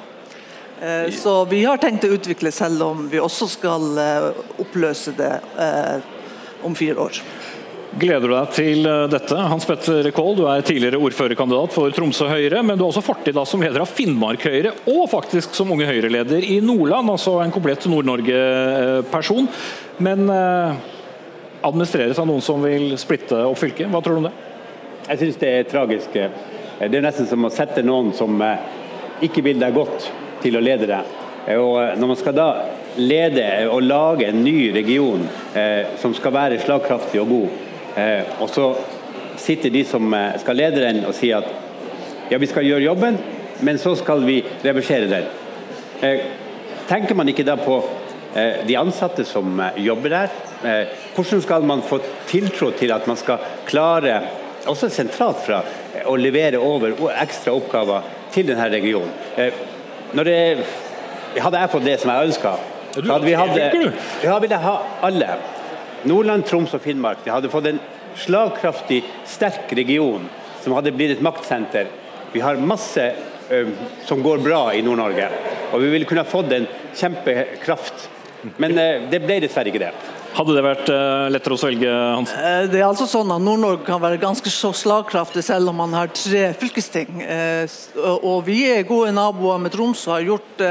[0.83, 4.29] Eh, så vi har tenkt å utvikle, selv om vi også skal eh,
[4.63, 5.33] oppløse det
[6.67, 7.23] om fire år.
[7.93, 9.37] Gleder du deg til eh, dette?
[9.37, 13.37] Hans Petter Kål, du er tidligere ordførerkandidat for Tromsø Høyre, men du har også fortid
[13.49, 17.85] som leder av Finnmark Høyre, og faktisk som Unge Høyre-leder i Nordland, altså en komplett
[17.93, 19.51] Nord-Norge-person.
[20.01, 20.81] Men eh,
[21.69, 23.93] administreres av noen som vil splitte opp fylket.
[23.93, 24.35] Hva tror du om det?
[25.11, 26.17] Jeg syns det er tragisk.
[26.17, 28.65] Det er nesten som å sette noen som eh,
[29.29, 30.09] ikke vil deg godt,
[30.43, 31.03] til å lede det.
[31.57, 32.49] Og når man skal da
[32.99, 35.25] lede og lage en ny region
[35.59, 37.63] eh, som skal være slagkraftig og god,
[37.97, 38.71] Eh, og så
[39.37, 43.19] sitter de som eh, skal lede den og sier at ja, vi skal gjøre jobben,
[43.67, 45.27] men så skal vi reversere den.
[46.01, 46.23] Eh,
[46.89, 47.83] tenker man ikke da på
[48.33, 50.31] de ansatte som jobber der?
[51.13, 51.99] Hvordan skal man få
[52.31, 54.23] tiltro til at man skal klare,
[54.65, 55.59] også sentralt fra,
[56.09, 59.13] å levere over ekstra oppgaver til denne regionen?
[60.13, 60.39] Når det,
[61.41, 62.53] hadde jeg fått det som jeg ønska,
[62.97, 63.35] ville vi
[64.27, 64.75] Ja, vil jeg ha
[65.09, 65.37] alle.
[66.05, 67.81] Nordland, Troms og Finnmark de hadde fått en
[68.19, 70.27] slagkraftig, sterk region
[70.63, 71.89] som hadde blitt et maktsenter.
[72.33, 73.07] Vi har masse
[73.51, 73.63] ø,
[74.05, 75.29] som går bra i Nord-Norge,
[75.73, 76.67] og vi ville kunne fått en
[76.99, 78.09] kjempekraft.
[78.61, 79.93] Men ø, det ble dessverre ikke det.
[80.33, 82.31] Hadde det vært uh, lettere å svelge, Hans?
[82.33, 85.93] Eh, det er altså sånn at Nord-Norge kan være ganske så slagkraftig selv om man
[85.93, 87.21] har tre fylkesting.
[87.21, 87.75] Eh,
[88.15, 90.63] og vi er gode naboer med Troms og har gjort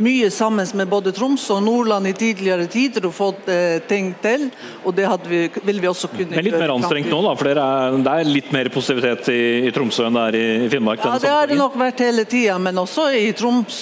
[0.00, 3.48] mye sammen med både Troms og Nordland i tidligere tider og fått
[3.90, 4.46] ting til.
[4.84, 7.34] Og det vi, vil vi også kunne Men litt mer anstrengt nå, da?
[7.38, 11.02] For er, det er litt mer positivitet i, i, Tromsø enn det er i Finnmark?
[11.02, 12.58] Ja, det har det nok vært hele tida.
[12.62, 13.80] Men også i Troms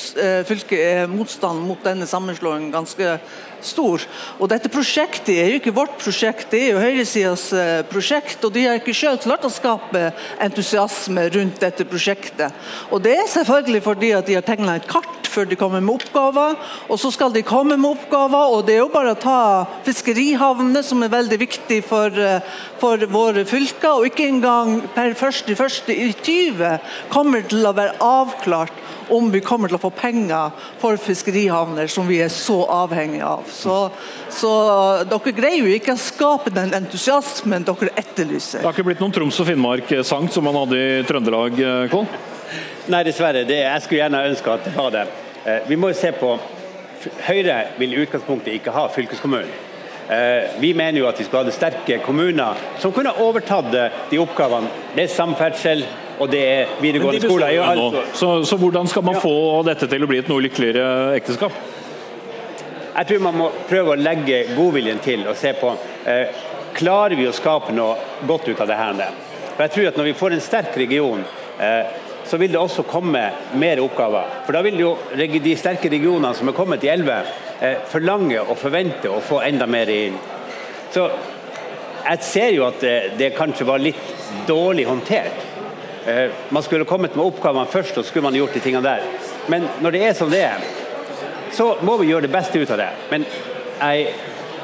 [0.49, 3.19] fylke er motstand mot denne sammenslåingen ganske
[3.65, 4.05] stor.
[4.39, 8.43] Og dette prosjektet er jo ikke vårt prosjekt, det er jo høyresidas eh, prosjekt.
[8.45, 10.11] Og de har ikke selv klart å skape
[10.45, 12.55] entusiasme rundt dette prosjektet.
[12.93, 15.99] Og det er selvfølgelig fordi at de har tegna et kart før de kommer med
[15.99, 16.57] oppgaver.
[16.89, 19.41] Og så skal de komme med oppgaver, og det er jo bare å ta
[19.87, 22.41] fiskerihavnene, som er veldig viktig for, eh,
[22.81, 23.99] for våre fylker.
[23.99, 26.81] Og ikke engang per 1.1.20
[27.11, 32.09] kommer til å være avklart om vi kommer til å få penger for fiskerihavner som
[32.09, 33.47] vi er så avhengige av.
[33.53, 33.77] Så,
[34.33, 34.53] så
[35.09, 38.63] dere greier jo ikke å skape den entusiasmen dere etterlyser.
[38.63, 42.07] Det har ikke blitt noen Troms og Finnmark-sang som man hadde i Trøndelag, eh, Kål?
[42.89, 43.45] Nei, dessverre.
[43.49, 45.07] Det, jeg skulle gjerne ønske at det var det.
[45.45, 46.37] Eh, vi må jo se på
[47.29, 49.53] Høyre vil i utgangspunktet ikke ha fylkeskommunen.
[50.11, 53.71] Eh, vi mener jo at vi skulle hatt sterke kommuner som kunne overtatt
[54.11, 54.71] de oppgavene.
[54.97, 55.85] Det er samferdsel,
[56.19, 57.47] og det er videregående skole.
[57.47, 60.43] er jo alt- Så, så hvordan skal man få dette til å bli et noe
[60.43, 61.53] lykkeligere ekteskap?
[62.99, 65.71] Jeg tror man må prøve å legge godviljen til og se på
[66.07, 66.27] eh,
[66.79, 67.97] Klarer vi å skape noe
[68.27, 69.01] godt ut av det her?
[69.57, 71.25] For jeg tror at Når vi får en sterk region,
[71.59, 71.87] eh,
[72.29, 73.23] så vil det også komme
[73.59, 74.43] mer oppgaver.
[74.47, 78.57] For Da vil jo de sterke regionene som er kommet i 11, eh, forlange og
[78.61, 80.19] forvente å få enda mer inn.
[80.93, 81.09] Så
[82.05, 84.15] jeg ser jo at det, det kanskje var litt
[84.47, 85.48] dårlig håndtert.
[86.09, 89.05] Eh, Man skulle kommet med oppgavene først, og så skulle man gjort de tingene der.
[89.53, 90.65] Men når det er som det er,
[91.53, 92.89] så må vi gjøre det beste ut av det.
[93.11, 93.25] Men
[93.79, 94.09] jeg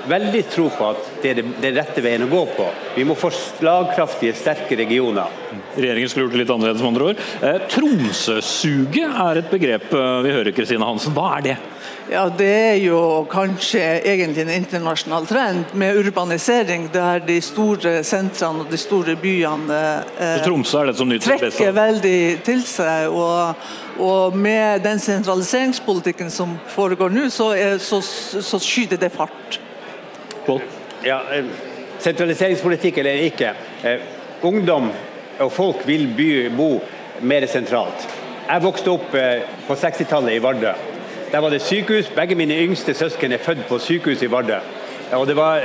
[0.09, 2.67] veldig tro på at det er er rette veien å gå på.
[2.97, 5.33] Vi må få slagkraftige, sterke regioner.
[5.77, 7.23] Regjeringen skulle gjort det litt annerledes, med andre ord.
[7.41, 11.17] Eh, Tromsø-suget er et begrep eh, vi hører, Kristine Hansen.
[11.17, 11.57] Hva er det?
[12.11, 18.61] Ja, Det er jo kanskje egentlig en internasjonal trend med urbanisering, der de store sentrene
[18.61, 19.79] og de store byene
[20.19, 23.09] eh, er det som trekker veldig til seg.
[23.09, 23.55] Og,
[23.99, 29.61] og med den sentraliseringspolitikken som foregår nå, så, er, så, så skyter det fart.
[31.05, 31.45] Ja, eh,
[32.05, 33.55] sentraliseringspolitikk eller ikke.
[33.83, 34.01] Eh,
[34.45, 34.91] ungdom
[35.41, 36.75] og folk vil by, bo
[37.25, 38.09] mer sentralt.
[38.45, 40.75] Jeg vokste opp eh, på 60-tallet i Vardø.
[41.35, 42.07] Der var det sykehus.
[42.15, 44.61] Begge mine yngste søsken er født på sykehus i Vardø.
[45.13, 45.65] Og det var,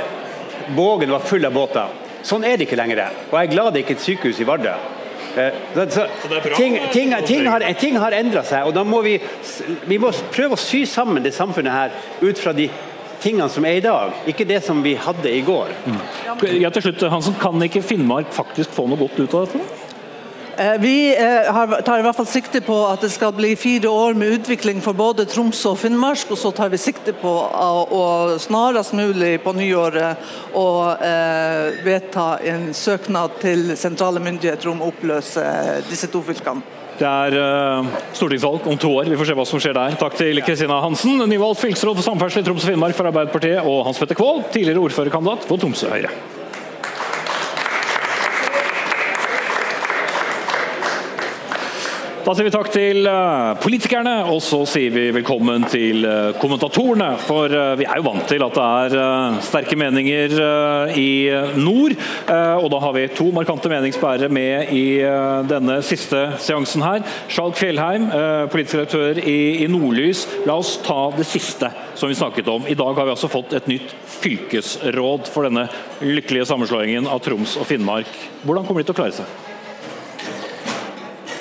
[0.76, 1.92] Vågen var full av båter.
[2.26, 3.04] Sånn er det ikke lenger.
[3.30, 4.72] Og jeg er glad det ikke er et sykehus i Vardø.
[5.38, 6.06] Eh, Så, så,
[6.56, 9.14] ting, ting, ting har, ting har endra seg, og da må vi,
[9.86, 12.66] vi må prøve å sy sammen det samfunnet her ut fra de
[13.22, 15.70] tingene som er i dag, ikke det som vi hadde i går.
[16.58, 19.79] Ja, til slutt, Hansen, Kan ikke Finnmark faktisk få noe godt ut av dette?
[20.60, 24.16] Eh, Vi eh, tar i hvert fall sikte på at det skal bli fire år
[24.18, 26.26] med utvikling for både Troms og Finnmark.
[26.28, 28.02] Og så tar vi sikte på å,
[28.40, 30.20] snarest mulig på nyåret
[30.52, 35.46] å eh, vedta en søknad til sentrale myndigheter om å oppløse
[35.88, 36.76] disse to fylkene.
[37.00, 39.08] Det er stortingsvalg om to år.
[39.08, 39.94] Vi får se hva som skjer der.
[39.96, 43.86] Takk til Kristina Hansen, nyvalgt fylkesråd for samferdsel i Troms og Finnmark for Arbeiderpartiet, og
[43.88, 46.12] Hans Petter Kvål, tidligere ordførerkandidat for Tromsø Høyre.
[52.20, 57.14] Da sier vi takk til eh, politikerne, og så sier vi velkommen til eh, kommentatorene.
[57.24, 58.66] For eh, vi er jo vant til at det
[59.00, 60.34] er sterke meninger
[61.00, 61.10] i
[61.56, 61.96] nord.
[62.28, 65.00] Og da har vi to markante meningsbærere med i
[65.48, 67.04] denne siste seansen her.
[67.30, 68.08] Skjalg Fjellheim,
[68.52, 70.26] politisk redaktør i Nordlys.
[70.48, 72.66] La oss ta det siste som vi snakket om.
[72.68, 75.68] I dag har vi altså fått et nytt fylkesråd for denne
[76.04, 78.10] lykkelige sammenslåingen av Troms og Finnmark.
[78.44, 79.49] Hvordan kommer de til å klare seg?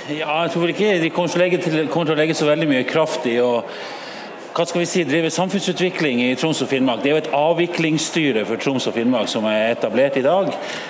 [0.10, 1.30] Ja, jeg tror ikke de kommer
[1.62, 3.60] til, kommer til å legge så veldig mye kraft i å
[4.56, 7.04] hva skal vi si, driver samfunnsutvikling i Troms og Finnmark.
[7.04, 10.50] Det er jo et avviklingsstyre for Troms og Finnmark som er etablert i dag.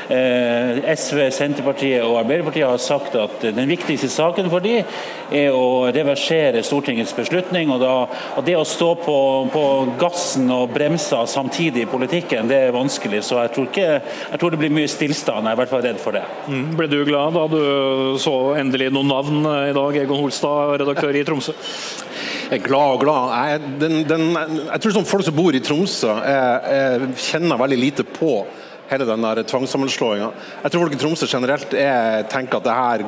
[0.09, 4.87] Eh, SV, Senterpartiet og Arbeiderpartiet har sagt at den viktigste saken for dem
[5.35, 7.71] er å reversere Stortingets beslutning.
[7.73, 7.93] og, da,
[8.39, 9.17] og Det å stå på,
[9.53, 9.65] på
[10.01, 13.23] gassen og bremsa samtidig i politikken, det er vanskelig.
[13.27, 13.89] Så jeg tror, ikke,
[14.31, 15.45] jeg tror det blir mye stillstand.
[15.45, 16.23] Jeg er i hvert fall redd for det.
[16.47, 16.67] Mm.
[16.79, 21.25] Ble du glad da du så endelig noen navn i dag, Egon Holstad, redaktør i
[21.27, 21.57] Tromsø?
[22.49, 23.33] Er glad og glad.
[23.45, 28.05] Jeg, den, den, jeg tror sånn folk som bor i Tromsø, jeg kjenner veldig lite
[28.07, 28.39] på
[28.89, 30.31] hele den der tvangssammenslåinga.
[30.63, 33.03] Jeg tror folk i Tromsø generelt er, tenker at det her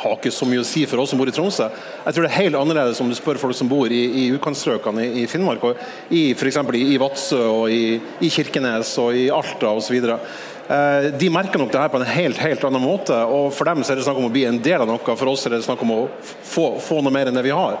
[0.00, 1.68] har ikke så mye å si for oss som bor i Tromsø.
[2.06, 5.04] Jeg tror det er helt annerledes om du spør folk som bor i, i utkantstrøkene
[5.04, 6.62] i, i Finnmark, og i f.eks.
[6.80, 10.00] I, i Vadsø og i, i Kirkenes og i Alta osv.
[10.00, 13.20] Eh, De merker nok det her på en helt helt annen måte.
[13.28, 15.36] og For dem så er det snakk om å bli en del av noe, for
[15.36, 17.76] oss er det snakk om å få, få noe mer enn det vi har.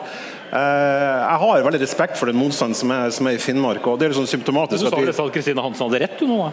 [0.52, 3.86] Eh, Jeg har veldig respekt for den motstanden som er, som er i Finnmark.
[3.86, 6.26] og det er litt sånn Du sa at vel at Kristine Hansen hadde rett, du
[6.26, 6.52] nå?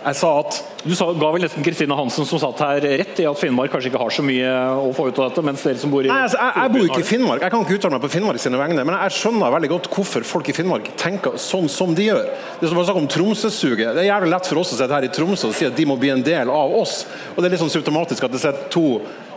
[0.00, 3.26] Jeg sa at Du sa, ga vel nesten Kristine Hansen som satt her rett i
[3.28, 4.48] at Finnmark kanskje ikke har så mye
[4.80, 6.86] å få ut av dette, mens dere som bor i Nei, altså, jeg, jeg bor
[6.88, 9.52] ikke i Finnmark, jeg kan ikke uttale meg på Finnmark sine vegne, men jeg skjønner
[9.52, 12.30] veldig godt hvorfor folk i Finnmark tenker sånn som de gjør.
[12.62, 13.92] Det som var snakk om Tromsø-suget.
[13.92, 15.88] Det er jævlig lett for oss å sitte her i Tromsø og si at de
[15.92, 17.02] må bli en del av oss.
[17.34, 18.86] Og det er litt sånn symptomatisk at det sitter to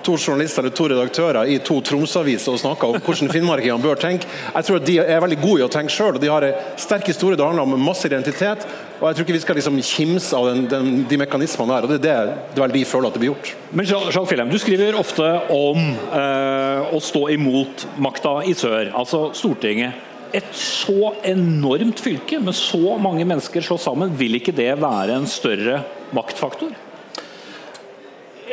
[0.04, 4.30] to journalister eller to redaktører i to Tromsø-aviser og snakker om hvordan finnmarkingene bør tenke.
[4.54, 6.78] Jeg tror at De er veldig gode i å tenke sjøl, og de har en
[6.80, 7.40] sterk historie.
[7.40, 8.68] Det handler om masse identitet.
[9.00, 11.88] og Jeg tror ikke vi skal liksom kimse av den, den, de mekanismene der.
[11.88, 13.54] og Det er det, det er vel de føler at det blir gjort.
[13.72, 19.30] Men Jean Fjellheim, du skriver ofte om eh, å stå imot makta i sør, altså
[19.38, 20.10] Stortinget.
[20.34, 25.30] Et så enormt fylke med så mange mennesker slått sammen, vil ikke det være en
[25.30, 25.84] større
[26.16, 26.74] maktfaktor?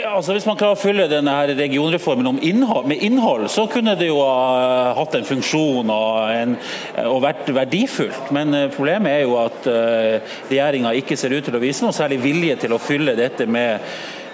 [0.01, 3.93] Ja, altså Hvis man klarer å fylle denne her regionreformen innhold, med innhold, så kunne
[4.01, 6.55] det jo ha hatt en funksjon og, en,
[7.05, 8.31] og vært verdifullt.
[8.33, 11.97] Men eh, problemet er jo at uh, regjeringa ikke ser ut til å vise noe
[11.97, 13.85] særlig vilje til å fylle dette med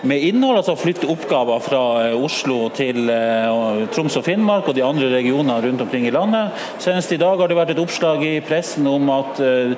[0.07, 4.85] med innhold, altså flytte oppgaver fra eh, Oslo til eh, Troms og Finnmark og de
[4.85, 6.67] andre regionene rundt omkring i landet.
[6.83, 9.73] Senest i dag har det vært et oppslag i pressen om at eh,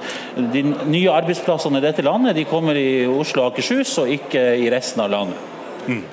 [0.54, 4.68] de nye arbeidsplassene i dette landet de kommer i Oslo og Akershus, og ikke i
[4.74, 5.57] resten av landet.
[5.88, 6.04] Mm.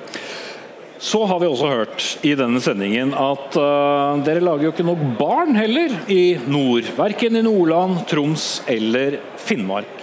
[1.06, 5.02] Så har vi også hørt i denne sendingen at uh, dere lager jo ikke nok
[5.18, 6.88] barn heller i nord.
[6.96, 10.00] Verken i Nordland, Troms eller Finnmark.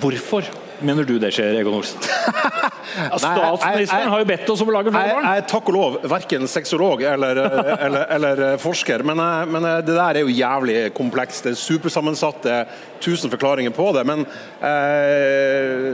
[0.00, 0.48] Hvorfor?
[0.80, 2.00] Mener du det skjer, Egon Olsen?
[3.20, 5.26] Statsministeren har jo bedt oss om å lage flere barn.
[5.26, 7.40] Jeg er takk og lov verken sexolog eller,
[7.76, 9.20] eller, eller forsker, men,
[9.52, 11.44] men, det der er jo jævlig komplekst.
[11.46, 12.64] Det er supersammensatt, det er
[13.02, 14.04] tusen forklaringer på det.
[14.08, 14.24] Men
[14.64, 15.90] eh,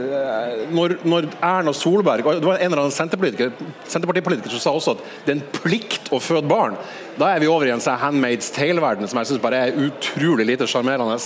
[0.73, 5.33] når, når, Erna Solberg Det var en eller annen Senterpartipolitiker som sa også at det
[5.33, 6.77] er en plikt å føde barn.
[7.17, 10.47] Da er vi over i en sånn Handmaid's Tale-verden som jeg synes bare er utrolig
[10.49, 11.19] lite sjarmerende.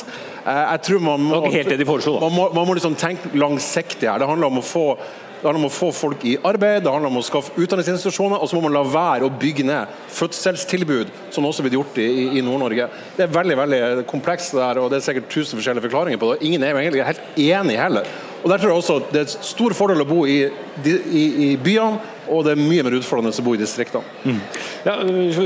[0.43, 4.19] Eh, jeg tror man må, man må, man må liksom tenke langsiktig her.
[4.19, 4.89] Det handler om å få
[5.38, 8.49] det handler om å få folk i arbeid, det handler om å skaffe utdanningsinstitusjoner, og
[8.49, 12.07] så må man la være å bygge ned fødselstilbud, som også blitt gjort i,
[12.39, 12.88] i Nord-Norge.
[13.13, 16.39] Det er veldig veldig komplekst, der, og det er sikkert tusen forskjellige forklaringer på det.
[16.49, 18.09] Ingen er jo egentlig helt enig heller.
[18.43, 20.39] Og der tror jeg også Det er stor fordel å bo i,
[20.85, 24.03] i, i byene, og det er mye mer utfordrende å bo i distriktene.
[24.27, 24.39] Mm.
[24.83, 24.95] Ja,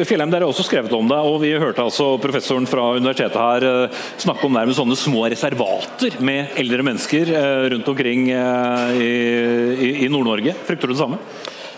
[0.08, 3.68] Fjellheim, dere har også skrevet om det, og vi hørte altså professoren fra universitetet her
[3.68, 9.92] eh, snakke om nærmest sånne små reservater med eldre mennesker eh, rundt omkring i, i,
[10.06, 10.56] i Nord-Norge.
[10.68, 11.22] Frykter du det samme?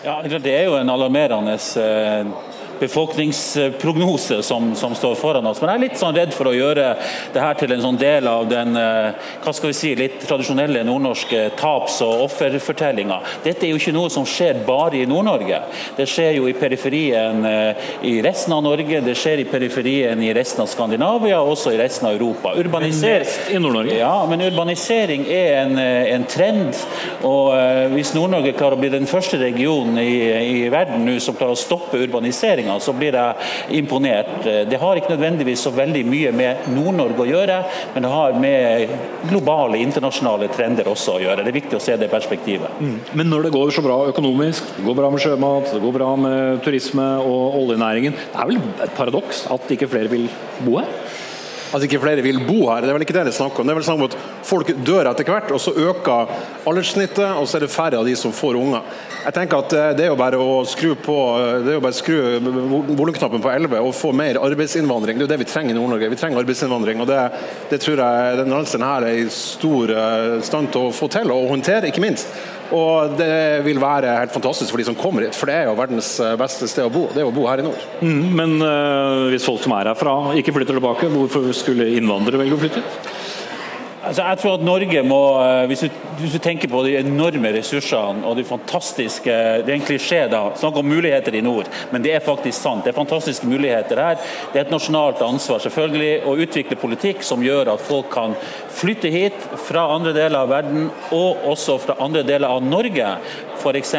[0.04, 1.56] Ja, Det er jo en alarmerende
[2.80, 5.62] befolkningsprognose som, som, står foran oss.
[5.62, 6.94] Men jeg er litt sånn redd for å gjøre
[7.34, 10.84] det her til en sånn del av den eh, hva skal vi si, litt tradisjonelle
[10.88, 13.20] nordnorske taps- og offerfortellinga.
[13.46, 15.62] Dette er jo ikke noe som skjer bare i Nord-Norge.
[15.98, 20.34] Det skjer jo i periferien eh, i resten av Norge, det skjer i periferien i
[20.36, 22.56] resten av Skandinavia og også i resten av Europa.
[22.60, 23.98] Urbanisering i Nord-Norge?
[24.00, 26.78] Ja, men urbanisering er en, eh, en trend.
[27.24, 27.54] og
[27.94, 31.60] Hvis Nord-Norge klarer å bli den første regionen i, i verden nå som klarer å
[31.60, 34.44] stoppe urbaniseringa, utviklinga, så blir jeg imponert.
[34.44, 37.60] Det har ikke nødvendigvis så veldig mye med Nord-Norge å gjøre,
[37.94, 38.94] men det har med
[39.30, 41.44] globale, internasjonale trender også å gjøre.
[41.44, 42.80] Det er viktig å se det perspektivet.
[42.80, 43.00] Mm.
[43.14, 46.14] Men når det går så bra økonomisk, det går bra med sjømat, det går bra
[46.16, 50.30] med turisme og oljenæringen, det er vel et paradoks at ikke flere vil
[50.64, 51.13] bo her?
[51.74, 52.84] At ikke flere vil bo her.
[52.84, 53.68] Det er vel ikke det det er snakk om.
[53.68, 56.34] Det er vel snakk om at folk dør etter hvert, og så øker
[56.70, 58.86] alderssnittet, og så er det færre av de som får unger.
[59.24, 61.84] Jeg tenker at eh, Det er jo bare å skru på eh, det er jo
[61.84, 62.18] bare å skru
[62.94, 65.18] volumknappen på 11 og få mer arbeidsinnvandring.
[65.18, 66.12] Det er jo det vi trenger i Nord-Norge.
[66.12, 67.04] Vi trenger arbeidsinnvandring.
[67.04, 67.22] og Det,
[67.72, 71.50] det tror jeg den landsdelen er i stor eh, stand til å få til og
[71.54, 72.30] håndtere, ikke minst.
[72.74, 75.76] Og det vil være helt fantastisk for de som kommer hit, for det er jo
[75.78, 77.06] verdens beste sted å bo.
[77.14, 77.84] Det er å bo her i nord.
[78.02, 82.58] Mm, men uh, hvis folk som er herfra ikke flytter tilbake, hvorfor skulle innvandrere velge
[82.58, 83.12] å flytte hit?
[84.04, 87.54] Altså, jeg tror at Norge må, eh, hvis du, hvis du, tenker på de enorme
[87.56, 92.04] ressursene og de fantastiske Det er en klisjé, da, snakk om muligheter i nord, men
[92.04, 92.84] det er faktisk sant.
[92.84, 94.20] Det er fantastiske muligheter her.
[94.52, 98.36] Det er et nasjonalt ansvar selvfølgelig å utvikle politikk som gjør at folk kan
[98.76, 103.16] flytte hit fra andre deler av verden, og også fra andre deler av Norge
[103.64, 103.94] f.eks.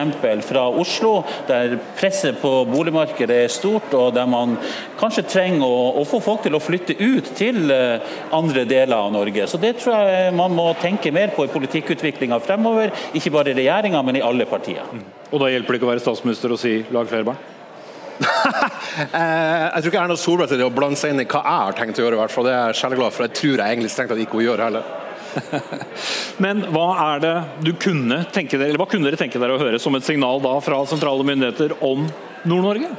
[0.47, 1.15] fra Oslo,
[1.49, 4.57] der presset på boligmarkedet er stort, og der man
[5.01, 9.13] kanskje trenger å, å få folk til å flytte ut til eh, andre deler av
[9.15, 9.49] Norge.
[9.49, 13.59] Så Det tror jeg man må tenke mer på i politikkutviklinga fremover, ikke bare i
[13.59, 14.85] regjeringa, men i alle partier.
[14.93, 15.05] Mm.
[15.33, 17.43] Og Da hjelper det ikke å være statsminister og si 'lag flere barn'?
[18.95, 21.63] Eh, jeg tror ikke Erna Solberg til det å blande seg inn i hva jeg
[21.65, 22.47] har tenkt å gjøre, i hvert fall.
[22.47, 23.27] Det er jeg selvglad for.
[23.27, 24.85] Jeg tror jeg egentlig strengt tatt ikke hun gjør heller.
[26.45, 29.63] Men hva er det du kunne tenke dere, eller hva kunne dere tenke dere å
[29.63, 32.07] høre som et signal da fra sentrale myndigheter om
[32.45, 32.93] Nord-Norge?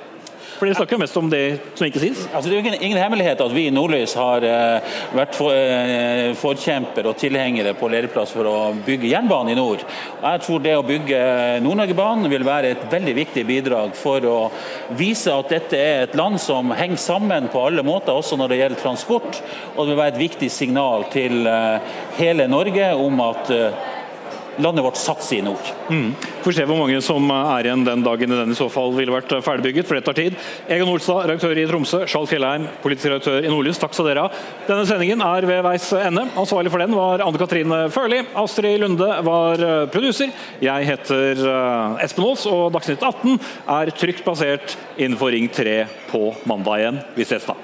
[0.56, 1.44] For Dere snakker mest om det
[1.76, 2.22] som ikke sies.
[2.30, 5.52] Altså, det er jo ingen, ingen hemmelighet at vi i Nordlys har uh, vært for,
[5.52, 9.84] uh, forkjemper og tilhengere på lederplass for å bygge jernbane i nord.
[10.22, 11.20] Og jeg tror det å bygge
[11.66, 14.38] Nord-Norgebanen vil være et veldig viktig bidrag for å
[14.96, 18.62] vise at dette er et land som henger sammen på alle måter, også når det
[18.62, 19.42] gjelder transport.
[19.76, 21.84] Og det vil være et viktig signal til uh,
[22.16, 23.52] hele Norge om at
[24.62, 25.72] landet vårt satser i nord.
[25.90, 26.14] Mm.
[26.46, 29.36] Får se hvor mange som er igjen den dagen den i så fall ville vært
[29.46, 30.40] ferdigbygget, for det tar tid.
[30.72, 34.44] Egon Olstad, redaktør i Tromsø, Skjalg Fjellheim, politisk redaktør i Nordlys, takk skal dere ha.
[34.70, 36.28] Denne sendingen er ved veis ende.
[36.40, 38.24] Ansvarlig for den var Anne Katrine Førli.
[38.40, 39.60] Astrid Lunde var
[39.92, 40.06] producer.
[40.06, 40.32] produser.
[40.62, 43.40] Jeg heter eh, Espen Aas, og Dagsnytt 18
[43.80, 47.02] er trygt basert innenfor Ring 3 på mandag igjen.
[47.16, 47.58] Vi ses da.